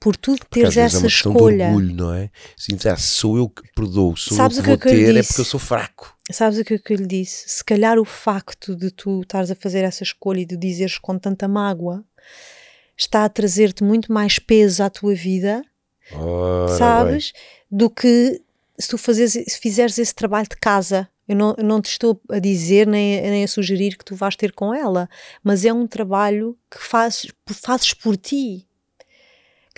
[0.00, 1.56] por tu teres vezes essa é escolha.
[1.56, 2.30] De orgulho, não é?
[2.56, 5.12] Sim, ah, sou eu que perdoo, sou Sabes eu que vou é que ter, é
[5.20, 5.28] disse?
[5.28, 6.14] porque eu sou fraco.
[6.30, 7.48] Sabes o que, que eu lhe disse?
[7.48, 11.18] Se calhar o facto de tu estares a fazer essa escolha e de dizeres com
[11.18, 12.04] tanta mágoa
[12.96, 15.64] está a trazer-te muito mais peso à tua vida,
[16.12, 17.32] Ora sabes?
[17.70, 18.42] Do que
[18.78, 21.08] se tu fazes, se fizeres esse trabalho de casa.
[21.26, 24.34] Eu não, eu não te estou a dizer nem, nem a sugerir que tu vais
[24.34, 25.08] ter com ela,
[25.44, 28.67] mas é um trabalho que fazes, fazes por ti.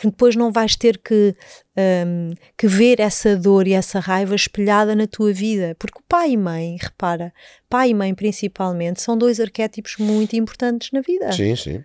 [0.00, 1.34] Que depois não vais ter que,
[1.76, 5.76] um, que ver essa dor e essa raiva espelhada na tua vida.
[5.78, 7.32] Porque o pai e mãe, repara,
[7.68, 11.30] pai e mãe principalmente, são dois arquétipos muito importantes na vida.
[11.32, 11.84] Sim, sim.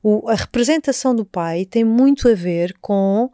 [0.00, 3.28] O, a representação do pai tem muito a ver com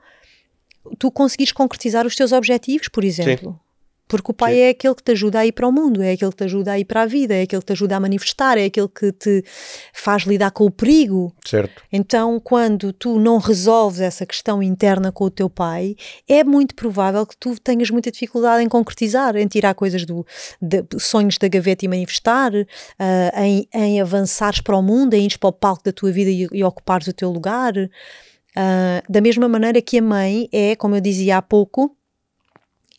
[0.99, 3.53] tu conseguires concretizar os teus objetivos, por exemplo.
[3.53, 3.68] Sim.
[4.09, 4.61] Porque o pai Sim.
[4.61, 6.73] é aquele que te ajuda a ir para o mundo, é aquele que te ajuda
[6.73, 9.13] a ir para a vida, é aquele que te ajuda a manifestar, é aquele que
[9.13, 9.45] te
[9.93, 11.33] faz lidar com o perigo.
[11.45, 11.83] Certo.
[11.93, 15.95] Então, quando tu não resolves essa questão interna com o teu pai,
[16.27, 20.27] é muito provável que tu tenhas muita dificuldade em concretizar, em tirar coisas do
[20.61, 25.37] de, sonhos da gaveta e manifestar, uh, em, em avançares para o mundo, em ires
[25.37, 27.75] para o palco da tua vida e, e ocupares o teu lugar.
[27.77, 31.95] Uh, da mesma maneira que a mãe é, como eu dizia há pouco,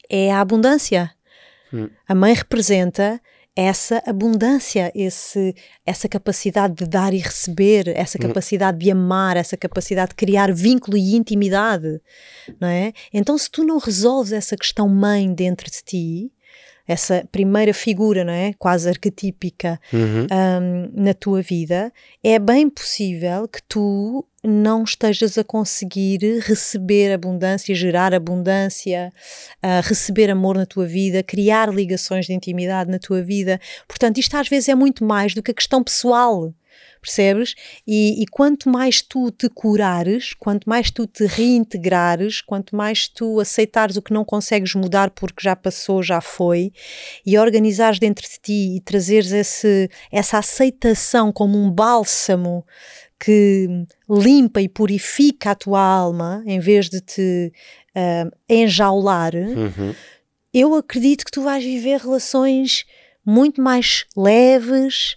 [0.10, 1.12] é a abundância.
[1.74, 1.90] Hum.
[2.08, 3.22] A mãe representa
[3.56, 5.54] essa abundância, esse,
[5.86, 8.80] essa capacidade de dar e receber, essa capacidade hum.
[8.80, 12.02] de amar, essa capacidade de criar vínculo e intimidade,
[12.60, 12.94] não é?
[13.14, 16.32] Então, se tu não resolves essa questão mãe dentro de ti,
[16.90, 18.52] essa primeira figura, não é?
[18.58, 20.26] Quase arquetípica uhum.
[20.26, 27.76] um, na tua vida, é bem possível que tu não estejas a conseguir receber abundância,
[27.76, 29.14] gerar abundância,
[29.64, 33.62] uh, receber amor na tua vida, criar ligações de intimidade na tua vida.
[33.88, 36.52] Portanto, isto às vezes é muito mais do que a questão pessoal.
[37.02, 37.56] Percebes?
[37.88, 43.40] E, e, quanto mais tu te curares, quanto mais tu te reintegrares, quanto mais tu
[43.40, 46.74] aceitares o que não consegues mudar porque já passou, já foi,
[47.26, 52.66] e organizares dentro de ti e trazeres esse, essa aceitação como um bálsamo
[53.20, 53.68] que
[54.10, 57.52] limpa e purifica a tua alma em vez de te
[57.96, 59.94] uh, enjaular, uhum.
[60.54, 62.86] eu acredito que tu vais viver relações
[63.26, 65.16] muito mais leves,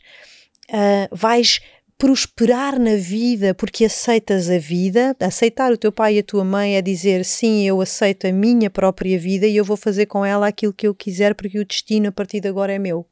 [0.69, 1.61] uh, vais
[2.03, 5.15] prosperar na vida porque aceitas a vida.
[5.21, 8.69] Aceitar o teu pai e a tua mãe é dizer sim, eu aceito a minha
[8.69, 12.09] própria vida e eu vou fazer com ela aquilo que eu quiser porque o destino
[12.09, 13.07] a partir de agora é meu.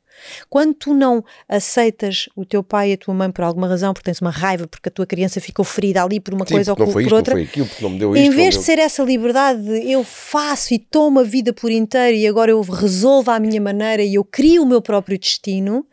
[0.49, 4.07] Quando tu não aceitas o teu pai e a tua mãe por alguma razão, porque
[4.07, 6.77] tens uma raiva, porque a tua criança ficou ferida ali por uma Sim, coisa ou
[6.77, 7.69] por isto, outra, aquilo,
[8.17, 8.35] em isto.
[8.35, 12.27] vez de ser essa liberdade de eu faço e tomo a vida por inteiro e
[12.27, 15.87] agora eu resolvo à minha maneira e eu crio o meu próprio destino,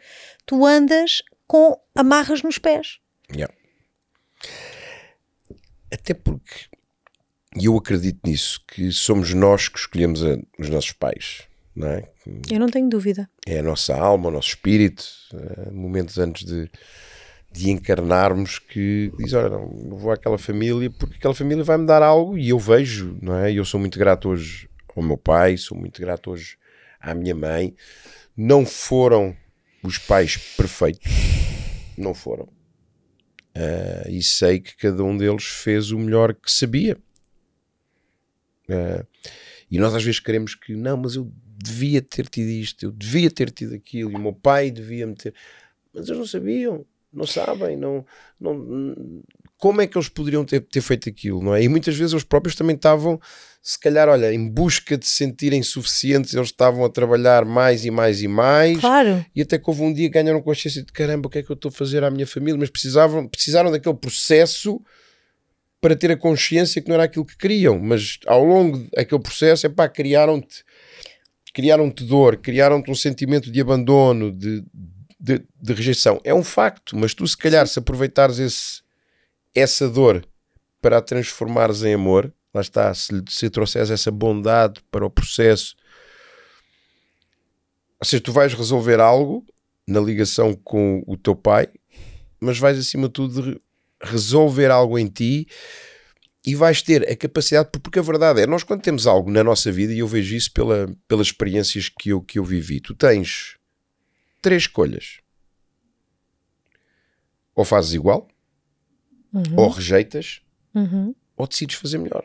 [0.48, 3.00] tu andas com amarras nos pés.
[3.34, 3.54] Yeah.
[5.92, 6.66] Até porque,
[7.56, 11.44] e eu acredito nisso, que somos nós que escolhemos a- os nossos pais,
[11.76, 12.10] não é?
[12.52, 13.30] Eu não tenho dúvida.
[13.46, 16.70] É a nossa alma, o nosso espírito, eh, momentos antes de,
[17.52, 22.04] de encarnarmos que diz, olha, não, vou àquela família porque aquela família vai me dar
[22.04, 23.54] algo e eu vejo, não é?
[23.54, 26.58] Eu sou muito grato hoje ao meu pai, sou muito grato hoje
[27.00, 27.74] à minha mãe.
[28.36, 29.36] Não foram
[29.84, 31.12] os pais perfeitos,
[31.98, 32.48] não foram.
[33.56, 36.98] Ah, e sei que cada um deles fez o melhor que sabia.
[38.70, 39.06] Ah,
[39.70, 43.32] e nós às vezes queremos que, não, mas eu devia ter tido isto, eu devia
[43.32, 45.34] ter tido aquilo, e o meu pai devia-me ter.
[45.94, 48.06] Mas eles não sabiam, não sabem, não,
[48.40, 49.24] não,
[49.58, 51.64] como é que eles poderiam ter, ter feito aquilo, não é?
[51.64, 53.20] E muitas vezes eles próprios também estavam,
[53.62, 57.92] se calhar, olha, em busca de se sentirem suficientes, eles estavam a trabalhar mais e
[57.92, 58.80] mais e mais.
[58.80, 59.26] Claro.
[59.36, 61.52] E até que houve um dia que ganharam consciência de caramba, o que é que
[61.52, 62.60] eu estou a fazer à minha família?
[62.60, 64.80] Mas precisavam, precisaram daquele processo
[65.82, 67.80] para ter a consciência que não era aquilo que queriam.
[67.80, 70.64] Mas ao longo daquele processo, é pá, criaram-te
[71.58, 74.64] criaram-te dor, criaram-te um sentimento de abandono, de,
[75.20, 76.22] de, de rejeição.
[76.24, 78.84] É um facto, mas tu, se calhar, se aproveitares esse,
[79.58, 80.26] essa dor
[80.82, 85.76] para a transformares em amor, lá está, se, se trouxeres essa bondade para o processo,
[88.00, 89.46] ou seja, tu vais resolver algo
[89.88, 91.68] na ligação com o teu pai,
[92.40, 93.62] mas vais acima de tudo re-
[94.02, 95.48] resolver algo em ti
[96.46, 99.72] e vais ter a capacidade, porque a verdade é, nós quando temos algo na nossa
[99.72, 103.58] vida, e eu vejo isso pela, pelas experiências que eu, que eu vivi, tu tens
[104.42, 105.20] três escolhas.
[107.56, 108.28] Ou fazes igual,
[109.56, 110.42] ou rejeitas,
[110.76, 111.14] Uhum.
[111.36, 112.24] ou decides fazer melhor.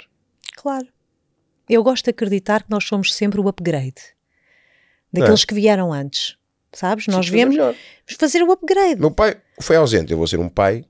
[0.57, 0.87] Claro.
[1.69, 3.95] Eu gosto de acreditar que nós somos sempre o upgrade
[5.13, 6.37] daqueles que vieram antes.
[6.73, 7.07] Sabes?
[7.07, 7.75] Nós Decides fazer viemos melhor.
[8.19, 9.01] fazer o upgrade.
[9.01, 10.85] Meu pai foi ausente, eu vou ser um pai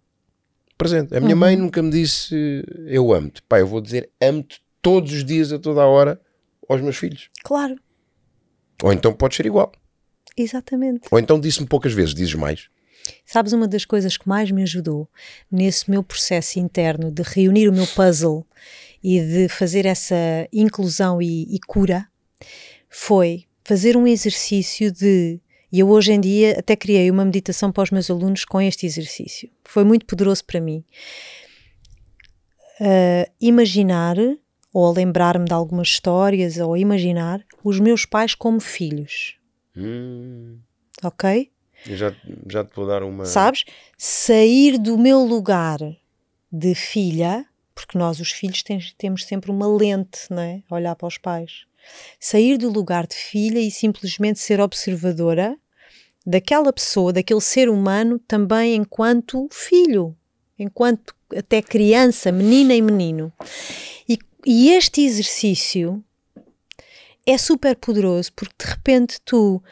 [0.78, 1.14] presente.
[1.16, 3.42] A minha mãe nunca me disse eu amo-te.
[3.42, 6.20] Pai, eu vou dizer amo-te todos os dias, a toda a hora,
[6.68, 7.28] aos meus filhos.
[7.44, 7.76] Claro,
[8.82, 9.70] Ou então pode ser igual.
[10.36, 11.06] exatamente.
[11.10, 12.68] Ou então disse-me poucas vezes, dizes mais.
[13.24, 15.09] Sabes, uma das coisas que mais me ajudou
[15.50, 18.46] nesse meu processo interno de reunir o meu puzzle
[19.03, 20.14] e de fazer essa
[20.53, 22.07] inclusão e, e cura
[22.88, 25.40] foi fazer um exercício de.
[25.70, 28.84] E eu hoje em dia até criei uma meditação para os meus alunos com este
[28.84, 29.48] exercício.
[29.64, 30.84] Foi muito poderoso para mim.
[32.84, 34.16] Ah, imaginar,
[34.72, 39.36] ou lembrar-me de algumas histórias, ou imaginar os meus pais como filhos.
[41.03, 41.51] Ok?
[41.87, 42.14] Eu já,
[42.49, 43.24] já te vou dar uma.
[43.24, 43.64] sabes?
[43.97, 45.78] Sair do meu lugar
[46.51, 48.62] de filha, porque nós, os filhos,
[48.97, 50.62] temos sempre uma lente, não é?
[50.70, 51.64] Olhar para os pais.
[52.20, 55.57] Sair do lugar de filha e simplesmente ser observadora
[56.24, 60.16] daquela pessoa, daquele ser humano, também enquanto filho,
[60.59, 63.33] enquanto até criança, menina e menino.
[64.09, 66.05] E, e este exercício
[67.26, 69.62] é super poderoso porque de repente tu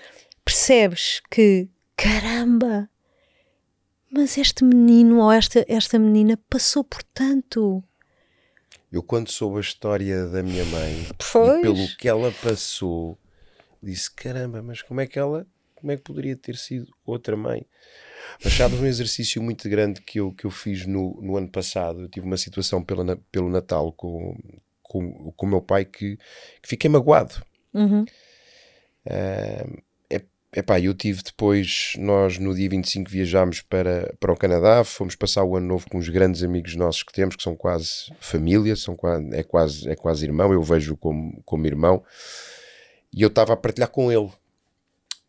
[0.45, 1.69] percebes que
[2.01, 2.88] caramba,
[4.11, 7.84] mas este menino ou esta, esta menina passou por tanto.
[8.90, 13.18] Eu, quando soube a história da minha mãe e pelo que ela passou,
[13.82, 15.46] disse: caramba, mas como é que ela,
[15.76, 17.66] como é que poderia ter sido outra mãe?
[18.42, 22.03] Mas sabes, um exercício muito grande que eu, que eu fiz no, no ano passado.
[22.03, 24.36] Eu tive uma situação pela, pelo Natal com,
[24.82, 27.34] com, com o meu pai que, que fiquei magoado.
[27.74, 28.05] Uhum.
[30.53, 35.44] Epá, eu tive depois, nós no dia 25 viajámos para, para o Canadá, fomos passar
[35.44, 38.96] o ano novo com uns grandes amigos nossos que temos, que são quase família, são
[38.96, 42.03] quase, é, quase, é quase irmão, eu vejo como, como irmão,
[43.12, 44.28] e eu estava a partilhar com ele.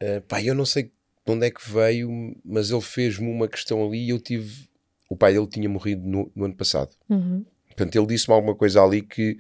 [0.02, 2.10] Uh, pá, eu não sei de onde é que veio,
[2.44, 4.68] mas ele fez-me uma questão ali e eu tive.
[5.08, 6.96] O pai dele tinha morrido no, no ano passado.
[7.08, 7.46] Uhum.
[7.68, 9.38] Portanto, ele disse-me alguma coisa ali que,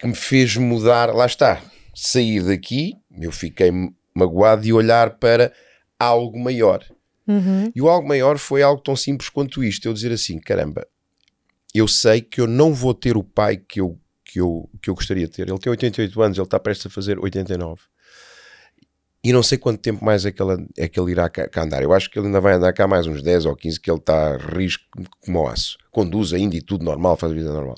[0.00, 1.14] que me fez mudar.
[1.14, 1.62] Lá está,
[1.94, 3.70] sair daqui, eu fiquei
[4.14, 5.52] magoado e olhar para
[5.98, 6.84] algo maior.
[7.26, 7.70] Uhum.
[7.74, 10.86] E o algo maior foi algo tão simples quanto isto: eu dizer assim, caramba,
[11.74, 14.94] eu sei que eu não vou ter o pai que eu, que eu, que eu
[14.94, 15.48] gostaria de ter.
[15.48, 17.80] Ele tem 88 anos, ele está prestes a fazer 89.
[19.24, 21.62] E não sei quanto tempo mais é que ele, é que ele irá cá, cá
[21.62, 21.80] andar.
[21.80, 23.98] Eu acho que ele ainda vai andar cá mais uns 10 ou 15, que ele
[23.98, 24.84] está risco
[25.20, 25.78] como aço.
[25.92, 27.76] Conduz ainda e tudo normal, faz a vida normal.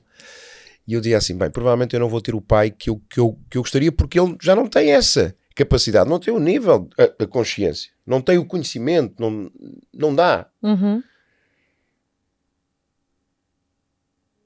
[0.89, 3.21] E eu dizia assim: bem, provavelmente eu não vou ter o pai que eu, que
[3.21, 6.89] eu, que eu gostaria, porque ele já não tem essa capacidade, não tem o nível,
[6.99, 9.51] a, a consciência, não tem o conhecimento, não,
[9.93, 10.51] não dá.
[10.63, 11.03] Uhum.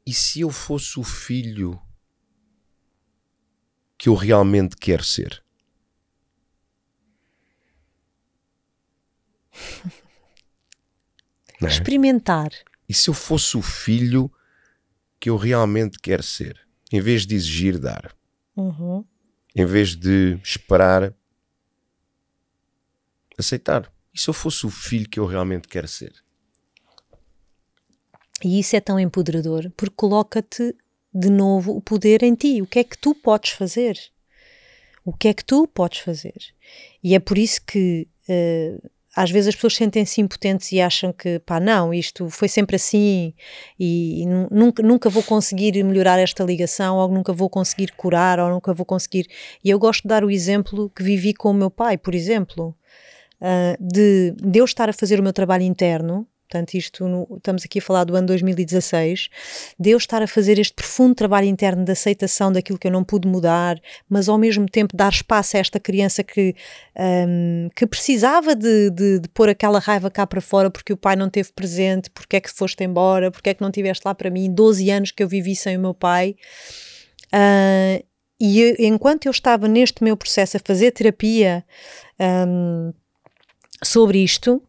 [0.06, 1.80] E se eu fosse o filho
[3.96, 5.42] que eu realmente quero ser?
[11.60, 11.66] É?
[11.66, 12.50] Experimentar.
[12.88, 14.30] E se eu fosse o filho
[15.18, 16.64] que eu realmente quero ser?
[16.92, 18.14] Em vez de exigir, dar.
[18.56, 19.04] Uhum.
[19.58, 21.12] Em vez de esperar,
[23.36, 23.92] aceitar.
[24.14, 26.12] E se eu fosse o filho que eu realmente quero ser?
[28.44, 30.76] E isso é tão empoderador porque coloca-te
[31.12, 32.62] de novo o poder em ti.
[32.62, 33.98] O que é que tu podes fazer?
[35.04, 36.38] O que é que tu podes fazer?
[37.02, 41.38] E é por isso que uh, às vezes as pessoas sentem-se impotentes e acham que,
[41.40, 43.34] pá, não, isto foi sempre assim
[43.78, 48.72] e, nunca, nunca vou conseguir melhorar esta ligação, ou nunca vou conseguir curar, ou nunca
[48.72, 49.26] vou conseguir.
[49.64, 52.76] E eu gosto de dar o exemplo que vivi com o meu pai, por exemplo,
[53.40, 57.62] uh, de, de eu estar a fazer o meu trabalho interno Portanto, isto no, estamos
[57.62, 59.28] aqui a falar do ano 2016,
[59.78, 63.04] de eu estar a fazer este profundo trabalho interno de aceitação daquilo que eu não
[63.04, 63.78] pude mudar,
[64.08, 66.56] mas ao mesmo tempo dar espaço a esta criança que,
[66.96, 71.16] um, que precisava de, de, de, pôr aquela raiva cá para fora porque o pai
[71.16, 74.30] não teve presente, porque é que foste embora, porque é que não estiveste lá para
[74.30, 76.34] mim, 12 anos que eu vivi sem o meu pai.
[77.26, 78.02] Uh,
[78.40, 81.62] e eu, enquanto eu estava neste meu processo a fazer terapia
[82.18, 82.94] um,
[83.82, 84.62] sobre isto,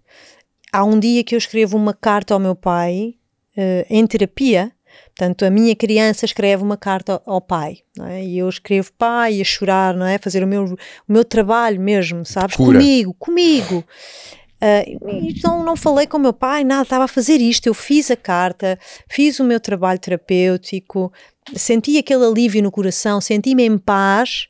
[0.72, 3.16] há um dia que eu escrevo uma carta ao meu pai
[3.58, 4.72] uh, em terapia.
[5.16, 8.24] Portanto, a minha criança escreve uma carta ao pai, é?
[8.24, 10.18] e eu escrevo pai a chorar, não é?
[10.18, 10.78] Fazer o meu, o
[11.12, 12.56] meu trabalho mesmo, sabes?
[12.56, 12.80] Cura.
[12.80, 13.84] Comigo, comigo.
[14.62, 17.68] Uh, então não falei com o meu pai, nada, estava a fazer isto.
[17.68, 21.12] Eu fiz a carta, fiz o meu trabalho terapêutico,
[21.54, 24.48] senti aquele alívio no coração, senti-me em paz.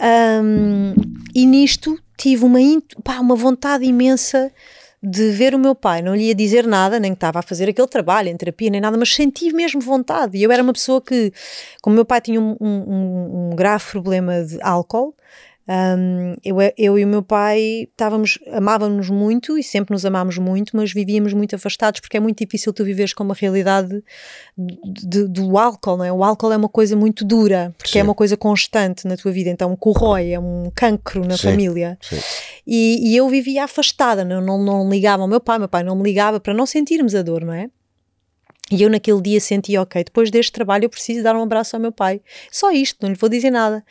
[0.00, 0.94] Um,
[1.34, 2.58] e nisto tive uma,
[3.02, 4.52] pá, uma vontade imensa
[5.06, 7.68] de ver o meu pai, não lhe ia dizer nada, nem que estava a fazer
[7.68, 10.38] aquele trabalho em terapia, nem nada, mas senti mesmo vontade.
[10.38, 11.30] E eu era uma pessoa que,
[11.82, 15.14] como meu pai tinha um, um, um grave problema de álcool,
[15.66, 20.76] um, eu, eu e o meu pai estávamos, amávamos muito e sempre nos amámos muito,
[20.76, 24.04] mas vivíamos muito afastados porque é muito difícil tu viveres com uma realidade
[24.56, 26.12] de, de, do álcool, não é?
[26.12, 28.00] O álcool é uma coisa muito dura porque é Sim.
[28.00, 31.50] é uma coisa constante na tua vida, então corrói, é um cancro na Sim.
[31.50, 31.98] família.
[32.02, 32.18] Sim.
[32.66, 35.96] E, e, eu vivia afastada, não, não, não ligava ao meu pai, meu pai não
[35.96, 37.70] me ligava para não sentirmos a dor, não é?
[38.70, 41.80] E eu naquele dia senti, ok, depois deste trabalho eu preciso dar um abraço ao
[41.80, 42.20] meu pai.
[42.50, 43.82] Só isto, não lhe vou dizer nada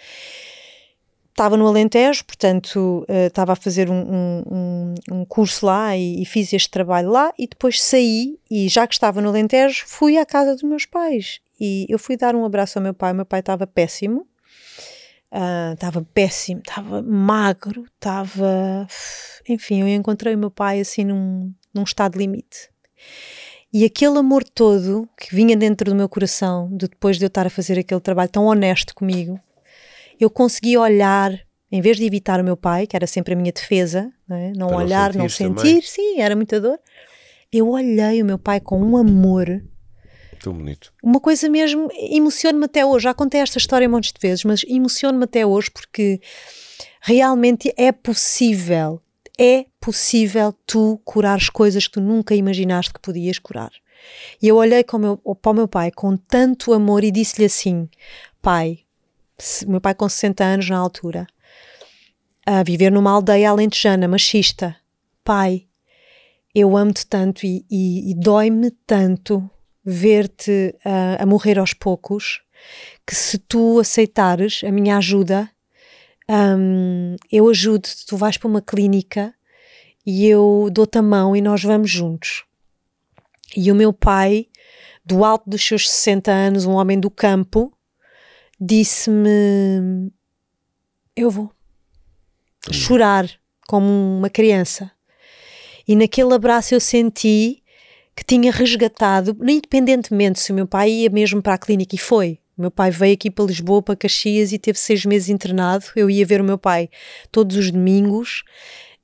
[1.34, 6.26] estava no Alentejo, portanto uh, estava a fazer um, um, um curso lá e, e,
[6.26, 10.26] fiz este trabalho lá e depois saí e já que estava no Alentejo fui à
[10.26, 13.26] casa dos meus pais e eu fui dar um abraço ao meu pai, o meu
[13.26, 14.28] pai estava péssimo,
[15.32, 18.88] uh, estava péssimo, estava magro, estava...
[19.48, 22.70] Enfim, eu encontrei o meu pai assim num, num estado limite.
[23.72, 27.48] E aquele amor todo que vinha dentro do meu coração, de depois de eu estar
[27.48, 29.40] a fazer aquele trabalho tão honesto comigo,
[30.20, 31.32] eu consegui olhar,
[31.72, 34.52] em vez de evitar o meu pai, que era sempre a minha defesa, não, é?
[34.56, 36.80] não olhar, não sentir, não sentir sim, era muita dor.
[37.52, 39.64] Eu olhei o meu pai com um amor.
[40.42, 40.92] Tão bonito.
[41.02, 43.04] Uma coisa mesmo, emociona-me até hoje.
[43.04, 46.20] Já contei esta história muitas vezes, mas emociona-me até hoje porque
[47.00, 49.02] realmente é possível,
[49.38, 53.72] é possível tu curar as coisas que tu nunca imaginaste que podias curar.
[54.42, 57.90] E eu olhei meu, para o meu pai com tanto amor e disse-lhe assim:
[58.42, 58.80] Pai,
[59.68, 61.28] meu pai com 60 anos na altura,
[62.46, 64.76] a viver numa aldeia alentejana, machista.
[65.24, 65.68] Pai,
[66.54, 69.50] eu amo-te tanto e, e, e dói-me tanto
[69.84, 70.76] ver-te
[71.20, 72.42] a morrer aos poucos,
[73.06, 75.50] que se tu aceitares a minha ajuda,
[76.30, 79.34] um, eu ajudo-te, tu vais para uma clínica
[80.06, 82.46] e eu dou-te a mão e nós vamos juntos.
[83.56, 84.48] E o meu pai,
[85.06, 87.74] do alto dos seus 60 anos, um homem do campo,
[88.60, 90.12] disse-me:
[91.16, 91.52] Eu vou
[92.72, 93.30] chorar
[93.68, 94.92] como uma criança.
[95.88, 97.62] E naquele abraço eu senti
[98.16, 102.40] que tinha resgatado, independentemente se o meu pai ia mesmo para a clínica, e foi.
[102.56, 105.86] Meu pai veio aqui para Lisboa, para Caxias, e teve seis meses internado.
[105.96, 106.90] Eu ia ver o meu pai
[107.32, 108.44] todos os domingos,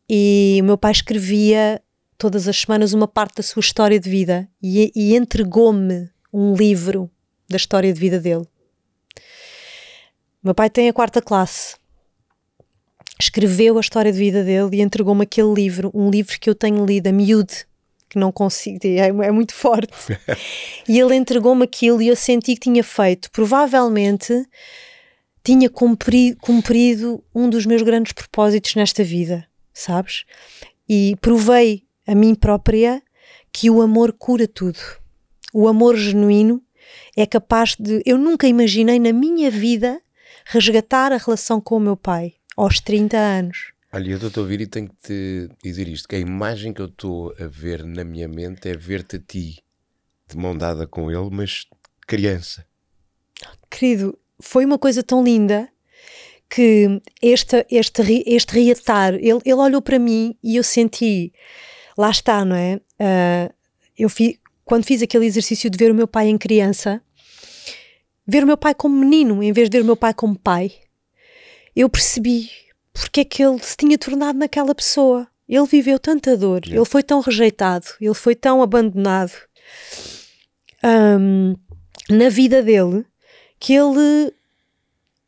[0.07, 1.81] e o meu pai escrevia
[2.17, 7.09] todas as semanas uma parte da sua história de vida e, e entregou-me um livro
[7.49, 8.45] da história de vida dele.
[10.41, 11.75] Meu pai tem a quarta classe.
[13.19, 16.85] escreveu a história de vida dele e entregou-me aquele livro, um livro que eu tenho
[16.85, 17.67] lido a miúde,
[18.07, 19.91] que não consigo, é, é muito forte.
[20.87, 24.45] e ele entregou-me aquilo e eu senti que tinha feito, provavelmente
[25.43, 30.23] tinha cumprido, cumprido um dos meus grandes propósitos nesta vida, sabes?
[30.87, 33.03] E provei a mim própria
[33.51, 34.79] que o amor cura tudo.
[35.53, 36.63] O amor genuíno
[37.17, 38.01] é capaz de.
[38.05, 40.01] Eu nunca imaginei na minha vida
[40.51, 43.71] resgatar a relação com o meu pai aos 30 anos.
[43.93, 46.81] Olha, eu estou a ouvir e tenho que te dizer isto: que a imagem que
[46.81, 49.63] eu estou a ver na minha mente é ver-te a ti
[50.27, 51.65] de mão dada com ele, mas
[52.07, 52.65] criança.
[53.69, 55.69] Querido, foi uma coisa tão linda
[56.49, 61.31] que este, este, este reatar, ele, ele olhou para mim e eu senti,
[61.95, 62.75] lá está, não é?
[62.99, 63.53] Uh,
[63.97, 67.01] eu fi, quando fiz aquele exercício de ver o meu pai em criança,
[68.29, 70.71] ver o meu pai como menino em vez de ver o meu pai como pai,
[71.75, 72.49] eu percebi
[72.93, 75.27] porque é que ele se tinha tornado naquela pessoa.
[75.47, 76.77] Ele viveu tanta dor, yeah.
[76.77, 79.31] ele foi tão rejeitado, ele foi tão abandonado
[80.83, 81.55] um,
[82.07, 83.03] na vida dele
[83.59, 84.31] que ele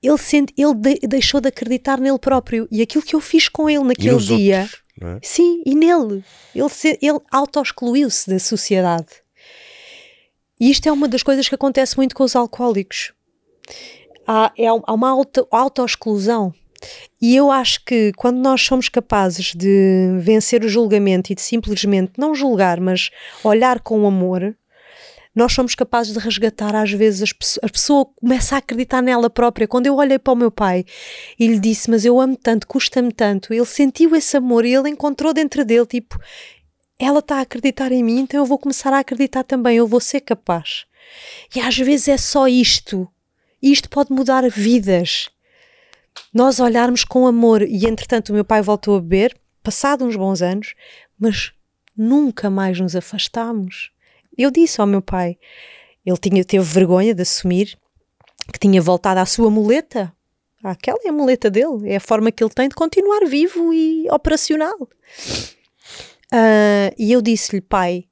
[0.02, 3.70] ele, sente, ele de, deixou de acreditar nele próprio e aquilo que eu fiz com
[3.70, 5.20] ele naquele dia, outros, é?
[5.22, 6.24] sim, e nele,
[6.56, 9.08] ele, ele auto-excluiu-se da sociedade.
[10.62, 13.14] E isto é uma das coisas que acontece muito com os alcoólicos.
[14.28, 15.10] Há, é, há uma
[15.50, 16.54] auto-exclusão.
[17.20, 22.14] E eu acho que quando nós somos capazes de vencer o julgamento e de simplesmente
[22.16, 23.10] não julgar, mas
[23.44, 24.56] olhar com amor,
[25.34, 27.34] nós somos capazes de resgatar às vezes
[27.64, 29.68] a pessoa começa a acreditar nela própria.
[29.68, 30.86] Quando eu olhei para o meu pai
[31.40, 34.90] e lhe disse, mas eu amo tanto, custa-me tanto, ele sentiu esse amor e ele
[34.90, 36.20] encontrou dentro dele, tipo,
[37.04, 40.00] ela está a acreditar em mim, então eu vou começar a acreditar também, eu vou
[40.00, 40.86] ser capaz.
[41.56, 43.10] E às vezes é só isto.
[43.60, 45.28] Isto pode mudar vidas.
[46.32, 50.44] Nós olharmos com amor, e entretanto o meu pai voltou a beber, passado uns bons
[50.44, 50.76] anos,
[51.20, 51.52] mas
[51.98, 53.92] nunca mais nos afastámos.
[54.38, 55.40] Eu disse ao meu pai,
[56.06, 57.78] ele tinha, teve vergonha de assumir
[58.54, 60.14] que tinha voltado à sua muleta.
[60.64, 64.08] Aquela é a muleta dele, é a forma que ele tem de continuar vivo e
[64.12, 64.88] operacional.
[66.34, 68.06] Uh, e eu disse-lhe, pai,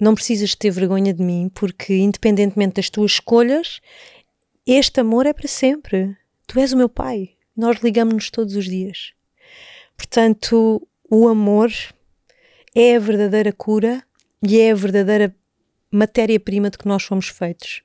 [0.00, 3.80] não precisas ter vergonha de mim, porque independentemente das tuas escolhas,
[4.66, 6.16] este amor é para sempre.
[6.46, 7.30] Tu és o meu pai.
[7.56, 9.12] Nós ligamos-nos todos os dias.
[9.96, 11.70] Portanto, o amor
[12.74, 14.02] é a verdadeira cura
[14.42, 15.36] e é a verdadeira
[15.90, 17.82] matéria-prima de que nós somos feitos.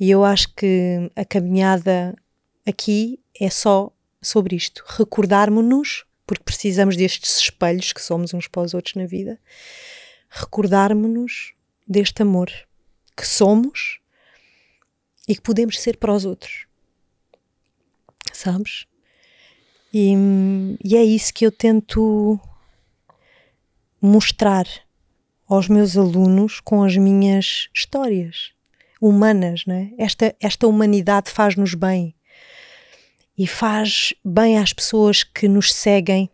[0.00, 2.16] E eu acho que a caminhada
[2.66, 3.92] aqui é só
[4.22, 4.82] sobre isto.
[4.86, 9.38] Recordarmos-nos, porque precisamos destes espelhos que somos uns para os outros na vida,
[10.28, 11.54] recordarmos-nos
[11.86, 12.50] deste amor
[13.16, 14.00] que somos
[15.28, 16.66] e que podemos ser para os outros.
[18.32, 18.86] Sabes?
[19.92, 20.14] E,
[20.84, 22.38] e é isso que eu tento
[24.00, 24.66] mostrar
[25.48, 28.52] aos meus alunos com as minhas histórias
[29.00, 29.92] humanas, né?
[29.96, 32.14] Esta, esta humanidade faz-nos bem
[33.36, 36.30] e faz bem às pessoas que nos seguem,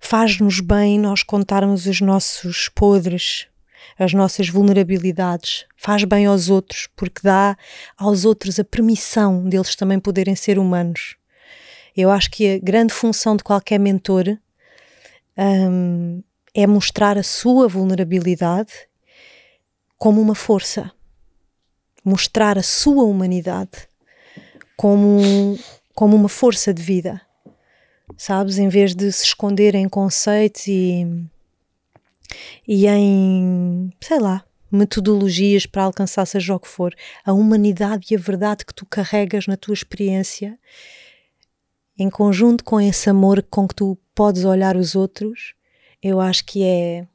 [0.00, 3.46] faz-nos bem nós contarmos os nossos podres,
[3.98, 7.56] as nossas vulnerabilidades, faz bem aos outros, porque dá
[7.96, 11.16] aos outros a permissão deles também poderem ser humanos.
[11.96, 14.38] Eu acho que a grande função de qualquer mentor
[15.36, 16.22] um,
[16.54, 18.72] é mostrar a sua vulnerabilidade
[19.98, 20.90] como uma força,
[22.04, 23.88] mostrar a sua humanidade
[24.76, 25.58] como,
[26.00, 27.20] como uma força de vida,
[28.16, 28.56] sabes?
[28.56, 31.06] Em vez de se esconder em conceitos e,
[32.66, 38.18] e em, sei lá, metodologias para alcançar seja o que for, a humanidade e a
[38.18, 40.58] verdade que tu carregas na tua experiência,
[41.98, 45.52] em conjunto com esse amor com que tu podes olhar os outros
[46.02, 47.06] eu acho que é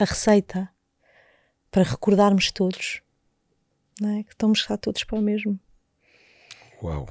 [0.00, 0.68] a receita
[1.70, 3.02] para recordarmos todos
[4.00, 4.24] não é?
[4.24, 5.56] que estamos cá todos para o mesmo.
[6.82, 7.06] Uau!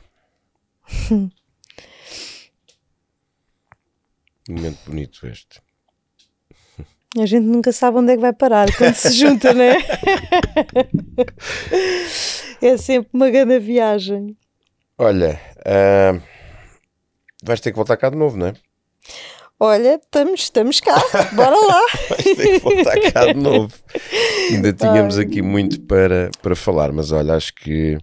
[4.50, 5.62] Momento bonito este.
[7.18, 9.78] A gente nunca sabe onde é que vai parar quando se junta, né?
[12.62, 14.38] é sempre uma grande viagem.
[14.98, 16.22] Olha, uh,
[17.44, 18.54] vais ter que voltar cá de novo, não é?
[19.60, 20.96] Olha, estamos, estamos cá,
[21.34, 21.82] bora lá.
[22.10, 23.74] Vais ter que voltar cá de novo.
[24.52, 25.26] Ainda tínhamos Ai.
[25.26, 27.98] aqui muito para, para falar, mas olha, acho que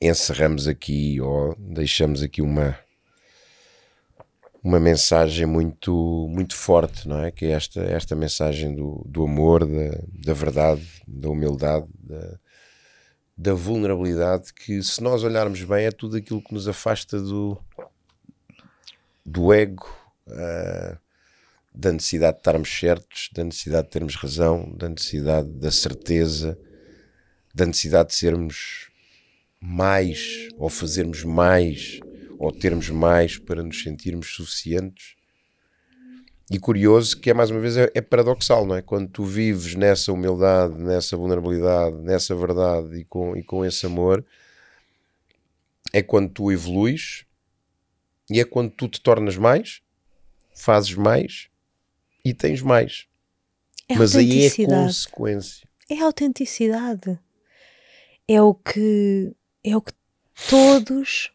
[0.00, 2.78] encerramos aqui ou deixamos aqui uma
[4.62, 7.30] uma mensagem muito muito forte, não é?
[7.30, 12.38] Que é esta, esta mensagem do, do amor, da, da verdade, da humildade, da,
[13.36, 17.56] da vulnerabilidade que, se nós olharmos bem, é tudo aquilo que nos afasta do,
[19.24, 19.88] do ego,
[20.26, 20.98] uh,
[21.72, 26.58] da necessidade de estarmos certos, da necessidade de termos razão, da necessidade da certeza,
[27.54, 28.87] da necessidade de sermos
[29.60, 32.00] mais ou fazermos mais
[32.38, 35.16] ou termos mais para nos sentirmos suficientes.
[36.50, 38.80] E curioso que é mais uma vez é, é, paradoxal, não é?
[38.80, 44.24] Quando tu vives nessa humildade, nessa vulnerabilidade, nessa verdade e com, e com esse amor,
[45.92, 47.26] é quando tu evoluís
[48.30, 49.82] e é quando tu te tornas mais,
[50.54, 51.48] fazes mais
[52.24, 53.06] e tens mais.
[53.88, 55.68] É Mas aí é a consequência.
[55.90, 57.18] É a autenticidade.
[58.26, 59.34] É o que
[59.70, 59.92] é o que
[60.48, 61.32] todos,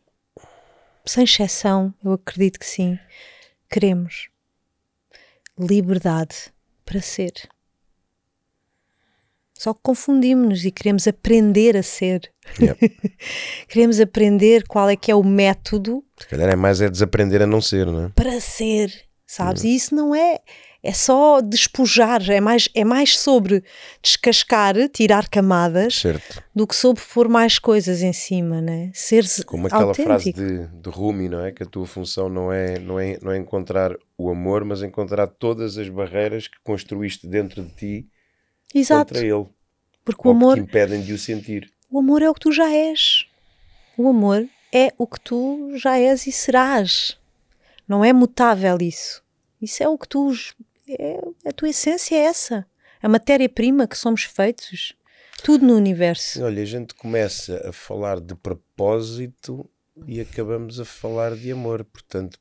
[1.05, 2.97] sem exceção, eu acredito que sim,
[3.69, 4.29] queremos.
[5.57, 6.51] Liberdade
[6.85, 7.33] para ser.
[9.53, 12.31] Só que confundimos-nos e queremos aprender a ser.
[12.59, 12.99] Yep.
[13.69, 16.03] queremos aprender qual é que é o método.
[16.17, 18.09] Se calhar é mais é desaprender a não ser, não é?
[18.09, 18.91] Para ser,
[19.25, 19.63] sabes?
[19.63, 20.39] E isso não é
[20.83, 23.63] é só despojar, é mais, é mais sobre
[24.01, 26.43] descascar, tirar camadas, certo.
[26.53, 28.91] do que sobre pôr mais coisas em cima, né?
[28.93, 30.05] Ser Como aquela autêntico.
[30.09, 31.53] frase de, de Rumi, não é?
[31.53, 35.27] Que a tua função não é, não, é, não é encontrar o amor, mas encontrar
[35.27, 38.07] todas as barreiras que construíste dentro de ti
[38.75, 39.13] Exato.
[39.13, 39.45] contra ele.
[40.03, 40.55] Porque o amor.
[40.55, 41.71] Que te impedem de o sentir.
[41.89, 43.25] O amor é o que tu já és.
[43.97, 47.17] O amor é o que tu já és e serás.
[47.87, 49.23] Não é mutável isso.
[49.61, 50.33] Isso é o que tu
[50.87, 52.65] é, a tua essência é essa.
[53.01, 54.95] A matéria-prima que somos feitos.
[55.43, 56.43] Tudo no universo.
[56.43, 59.67] Olha, a gente começa a falar de propósito
[60.07, 61.83] e acabamos a falar de amor.
[61.83, 62.39] Portanto,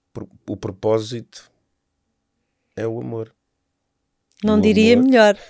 [0.48, 1.50] o propósito
[2.76, 3.34] é o amor.
[4.44, 5.04] Não o diria amor...
[5.04, 5.36] melhor.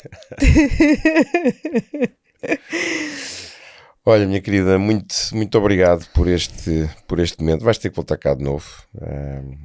[4.05, 7.65] Olha, minha querida, muito, muito obrigado por este, por este momento.
[7.65, 8.67] Vais ter que voltar cá de novo.
[8.95, 9.57] Um,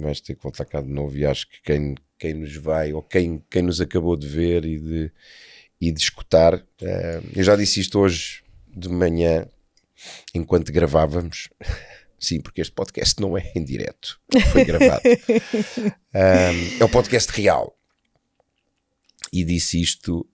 [0.00, 3.02] vais ter que voltar cá de novo e acho que quem, quem nos vai ou
[3.02, 5.12] quem, quem nos acabou de ver e de,
[5.80, 6.54] e de escutar.
[6.54, 9.46] Uh, eu já disse isto hoje de manhã,
[10.34, 11.48] enquanto gravávamos.
[12.18, 14.18] Sim, porque este podcast não é em direto,
[14.50, 15.02] foi gravado.
[16.14, 17.76] um, é um podcast real.
[19.30, 20.26] E disse isto,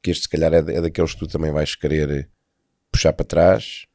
[0.00, 2.30] que este se calhar é, é daqueles que tu também vais querer
[2.92, 3.86] puxar para trás,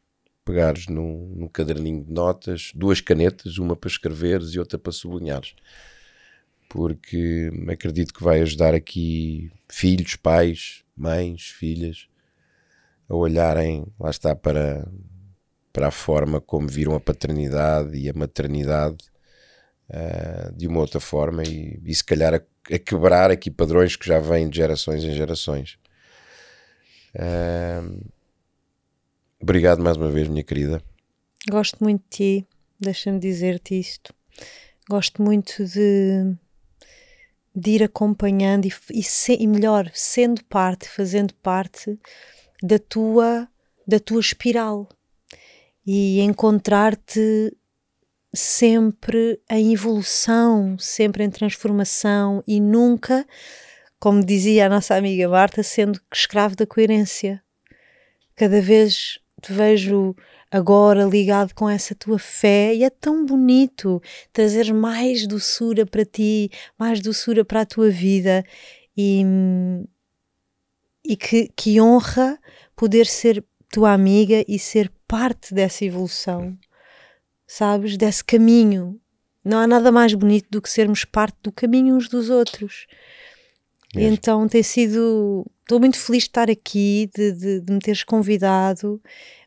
[0.44, 5.54] pegares num, num caderninho de notas, duas canetas, uma para escreveres e outra para sublinhares
[6.70, 12.08] porque acredito que vai ajudar aqui filhos, pais, mães, filhas
[13.10, 14.88] a olharem, lá está, para,
[15.74, 19.04] para a forma como viram a paternidade e a maternidade
[19.90, 22.42] uh, de uma outra forma e, e se calhar a,
[22.72, 25.80] a, quebrar aqui padrões que já vêm de gerações em gerações.
[27.16, 28.08] Uh,
[29.42, 30.80] obrigado mais uma vez, minha querida.
[31.50, 32.48] Gosto muito de ti,
[32.80, 34.14] deixa-me dizer-te isto.
[34.88, 36.36] Gosto muito de
[37.56, 42.00] de ir acompanhando e, e, se, e, melhor, sendo parte, fazendo parte
[42.62, 43.48] da tua,
[43.88, 44.88] da tua espiral
[45.86, 47.56] e encontrar-te
[48.34, 53.26] sempre em evolução, sempre em transformação e nunca,
[54.00, 57.44] como dizia a nossa amiga Marta, sendo escravo da coerência.
[58.36, 60.16] Cada vez te vejo
[60.52, 64.02] agora ligado com essa tua fé e é tão bonito
[64.34, 68.44] trazer mais doçura para ti, mais doçura para a tua vida
[68.98, 69.24] e,
[71.06, 72.40] e que, que honra
[72.76, 76.58] poder ser tua amiga e ser parte dessa evolução,
[77.48, 77.98] sabes?
[77.98, 79.00] Desse caminho.
[79.44, 82.88] Não há nada mais bonito do que sermos parte do caminho uns dos outros.
[83.96, 85.46] E então tem sido.
[85.70, 89.00] Estou muito feliz de estar aqui, de, de, de me teres convidado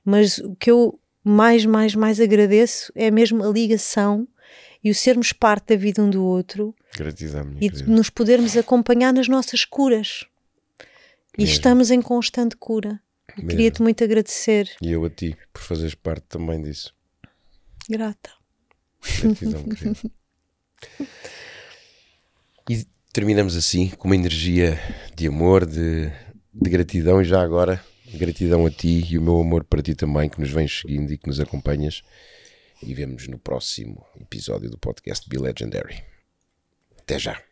[0.04, 4.28] mas o que eu mais, mais, mais agradeço é mesmo a ligação
[4.82, 9.12] e o sermos parte da vida um do outro Gratidão, e de nos podermos acompanhar
[9.12, 10.24] nas nossas curas.
[11.38, 13.00] E estamos em constante cura.
[13.34, 14.70] Queria-te muito agradecer.
[14.80, 16.94] E eu a ti por fazeres parte também disso.
[17.88, 18.30] Grata.
[19.20, 19.64] Gratidão,
[22.70, 24.78] E terminamos assim com uma energia
[25.14, 26.10] de amor, de,
[26.52, 27.82] de gratidão e já agora
[28.14, 31.16] Gratidão a ti e o meu amor para ti também, que nos vens seguindo e
[31.16, 32.02] que nos acompanhas.
[32.82, 36.04] E vemos no próximo episódio do podcast Be Legendary.
[36.98, 37.51] Até já.